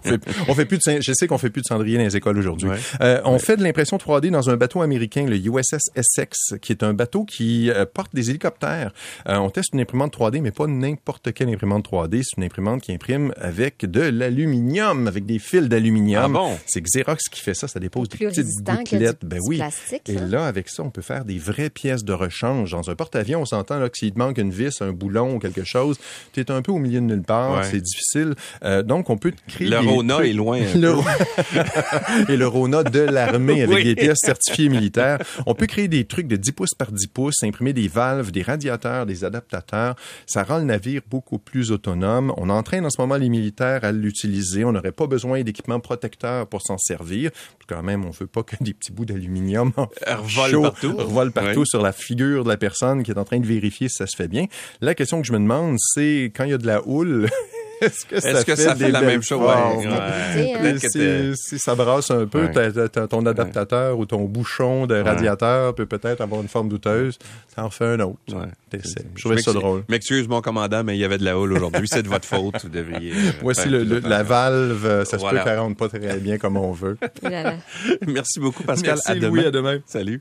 On, 0.04 0.08
fait, 0.08 0.20
on 0.48 0.54
fait 0.54 0.64
plus 0.64 0.78
de 0.78 1.00
je 1.00 1.12
sais 1.12 1.26
qu'on 1.26 1.38
fait 1.38 1.50
plus 1.50 1.62
de 1.62 1.66
cendrier 1.66 1.96
dans 1.98 2.04
les 2.04 2.16
écoles 2.16 2.38
aujourd'hui. 2.38 2.68
Ouais. 2.68 2.76
Euh, 3.00 3.20
on 3.24 3.38
fait 3.38 3.56
de 3.56 3.62
l'impression 3.62 3.96
3D 3.96 4.30
dans 4.30 4.50
un 4.50 4.56
bateau 4.56 4.82
américain, 4.82 5.26
le 5.26 5.36
USS 5.36 5.90
Essex, 5.94 6.36
qui 6.60 6.72
est 6.72 6.82
un 6.82 6.92
bateau 6.94 7.24
qui 7.24 7.70
euh, 7.70 7.84
porte 7.86 8.14
des 8.14 8.30
hélicoptères. 8.30 8.92
Euh, 9.28 9.36
on 9.36 9.50
teste 9.50 9.70
une 9.74 9.80
imprimante 9.80 10.16
3D, 10.16 10.40
mais 10.40 10.50
pas 10.50 10.66
n'importe 10.66 11.32
quelle 11.32 11.48
imprimante 11.48 11.86
3D. 11.90 12.22
C'est 12.22 12.36
une 12.38 12.44
imprimante 12.44 12.82
qui 12.82 12.92
imprime 12.92 13.32
avec 13.36 13.84
de 13.84 14.00
l'aluminium, 14.00 15.06
avec 15.06 15.26
des 15.26 15.38
fils 15.38 15.68
d'aluminium. 15.68 16.22
Ah 16.24 16.28
bon? 16.28 16.58
C'est 16.66 16.80
Xerox 16.80 17.28
qui 17.30 17.40
fait 17.40 17.54
ça. 17.54 17.68
Ça 17.68 17.78
dépose 17.80 18.08
des 18.08 18.16
Plus 18.16 18.26
petites 18.28 18.44
résistant 18.44 18.76
que 18.76 18.90
du- 18.90 18.96
gouttelettes. 18.96 19.24
Ben 19.24 19.38
oui. 19.46 19.56
plastique, 19.56 20.08
Et 20.08 20.14
là, 20.14 20.46
avec 20.46 20.68
ça, 20.68 20.82
on 20.82 20.90
peut 20.90 21.02
faire 21.02 21.24
des 21.24 21.38
vraies 21.38 21.70
pièces 21.70 22.04
de 22.04 22.12
rechange. 22.12 22.72
Dans 22.72 22.90
un 22.90 22.94
porte-avions, 22.94 23.42
on 23.42 23.46
s'entend 23.46 23.78
là 23.78 23.88
que 23.88 23.96
s'il 23.98 24.12
te 24.12 24.18
manque 24.18 24.38
une 24.38 24.50
vis, 24.50 24.80
un 24.80 24.92
boulon 24.92 25.34
ou 25.36 25.38
quelque 25.38 25.64
chose, 25.64 25.98
tu 26.32 26.40
es 26.40 26.50
un 26.50 26.62
peu 26.62 26.72
au 26.72 26.78
milieu 26.78 27.00
de 27.00 27.04
nulle 27.06 27.22
part. 27.22 27.58
Ouais. 27.58 27.64
C'est 27.70 27.80
difficile. 27.80 28.34
Euh, 28.64 28.82
donc, 28.82 29.10
on 29.10 29.16
peut 29.18 29.32
créer 29.48 29.68
Le 29.68 29.80
des 29.80 29.86
Rona 29.90 30.18
est 30.24 30.32
loin. 30.32 30.60
le 30.74 30.94
et 32.28 32.36
le 32.36 32.46
Rona 32.46 32.82
de 32.82 33.00
l'armée 33.00 33.62
avec 33.62 33.74
Oui. 33.76 33.84
des 33.84 33.94
pièces 33.94 34.18
certifiées 34.24 34.68
militaires. 34.68 35.18
On 35.46 35.54
peut 35.54 35.66
créer 35.66 35.88
des 35.88 36.04
trucs 36.04 36.26
de 36.28 36.36
10 36.36 36.52
pouces 36.52 36.74
par 36.74 36.92
10 36.92 37.06
pouces, 37.08 37.42
imprimer 37.42 37.72
des 37.72 37.88
valves, 37.88 38.30
des 38.30 38.42
radiateurs, 38.42 39.06
des 39.06 39.24
adaptateurs. 39.24 39.96
Ça 40.26 40.42
rend 40.44 40.58
le 40.58 40.64
navire 40.64 41.02
beaucoup 41.08 41.38
plus 41.38 41.70
autonome. 41.72 42.32
On 42.36 42.48
entraîne 42.50 42.84
en 42.86 42.90
ce 42.90 43.00
moment 43.00 43.16
les 43.16 43.28
militaires 43.28 43.84
à 43.84 43.92
l'utiliser. 43.92 44.64
On 44.64 44.72
n'aurait 44.72 44.92
pas 44.92 45.06
besoin 45.06 45.42
d'équipements 45.42 45.80
protecteurs 45.80 46.46
pour 46.46 46.62
s'en 46.62 46.78
servir. 46.78 47.30
Quand 47.66 47.82
même, 47.82 48.04
on 48.04 48.10
veut 48.10 48.26
pas 48.26 48.42
que 48.42 48.56
des 48.60 48.74
petits 48.74 48.90
bouts 48.92 49.04
d'aluminium 49.04 49.72
Revolent 50.06 50.48
chaud 50.50 50.62
partout. 50.62 50.96
revolent 50.96 51.30
partout 51.32 51.64
sur 51.64 51.80
la 51.82 51.92
figure 51.92 52.42
de 52.44 52.48
la 52.48 52.56
personne 52.56 53.02
qui 53.04 53.12
est 53.12 53.18
en 53.18 53.24
train 53.24 53.38
de 53.38 53.46
vérifier 53.46 53.88
si 53.88 53.94
ça 53.96 54.06
se 54.08 54.16
fait 54.16 54.26
bien. 54.28 54.46
La 54.80 54.94
question 54.96 55.20
que 55.20 55.26
je 55.28 55.32
me 55.32 55.38
demande, 55.38 55.76
c'est 55.78 56.32
quand 56.34 56.44
il 56.44 56.50
y 56.50 56.54
a 56.54 56.58
de 56.58 56.66
la 56.66 56.86
houle, 56.86 57.28
est-ce 57.80 58.04
que 58.06 58.20
ça 58.20 58.30
Est-ce 58.30 58.44
que 58.44 58.54
fait 58.56 58.62
ça 58.62 58.74
fait 58.76 58.84
des 58.86 58.90
la 58.92 59.00
même 59.00 59.22
chose? 59.22 59.40
Ouais, 59.40 59.86
ouais. 59.86 60.74
t'es- 60.78 61.32
Si, 61.34 61.42
si 61.50 61.58
ça 61.58 61.74
brasse 61.74 62.10
un 62.10 62.26
peu, 62.26 62.44
Ouais. 62.44 62.50
t'as- 62.52 62.72
t'as- 62.72 62.88
t'as 62.88 63.06
ton 63.06 63.24
adaptateur 63.26 63.98
ou 63.98 64.06
ton 64.06 64.24
bouchon 64.24 64.86
de 64.86 65.00
radiateur 65.00 65.74
peut 65.74 65.86
peut-être 65.86 66.20
avoir 66.20 66.40
une 66.42 66.48
forme 66.48 66.68
douteuse. 66.68 67.18
Ça 67.54 67.64
en 67.64 67.70
fait 67.70 67.84
un 67.86 68.00
autre. 68.00 68.18
T'essaies. 68.70 69.04
Je 69.16 69.20
trouvais 69.22 69.42
ça 69.42 69.52
drôle. 69.52 69.82
M'excuse, 69.88 70.28
mon 70.28 70.40
commandant, 70.40 70.84
mais 70.84 70.96
il 70.96 71.00
y 71.00 71.04
avait 71.04 71.18
de 71.18 71.24
la 71.24 71.38
houle 71.38 71.52
aujourd'hui. 71.52 71.88
C'est 71.90 72.02
de 72.02 72.08
votre 72.08 72.24
faute. 72.26 72.54
Vous 72.62 72.68
devriez. 72.68 73.12
euh, 73.12 73.14
Voici 73.42 73.68
le, 73.68 73.82
la 74.00 74.22
valve. 74.22 74.86
euh, 74.86 75.04
Ça 75.04 75.18
se 75.18 75.24
peut 75.28 75.38
qu'elle 75.42 75.58
rentre 75.58 75.76
pas 75.76 75.88
très 75.88 76.18
bien 76.18 76.38
comme 76.38 76.56
on 76.56 76.72
veut. 76.72 76.96
Voilà. 77.22 77.54
Merci 78.06 78.38
beaucoup, 78.40 78.62
Pascal. 78.62 78.94
Merci, 78.94 79.10
à 79.10 79.14
demain. 79.14 79.28
Louis, 79.28 79.46
à 79.46 79.50
demain. 79.50 79.78
Salut. 79.86 80.18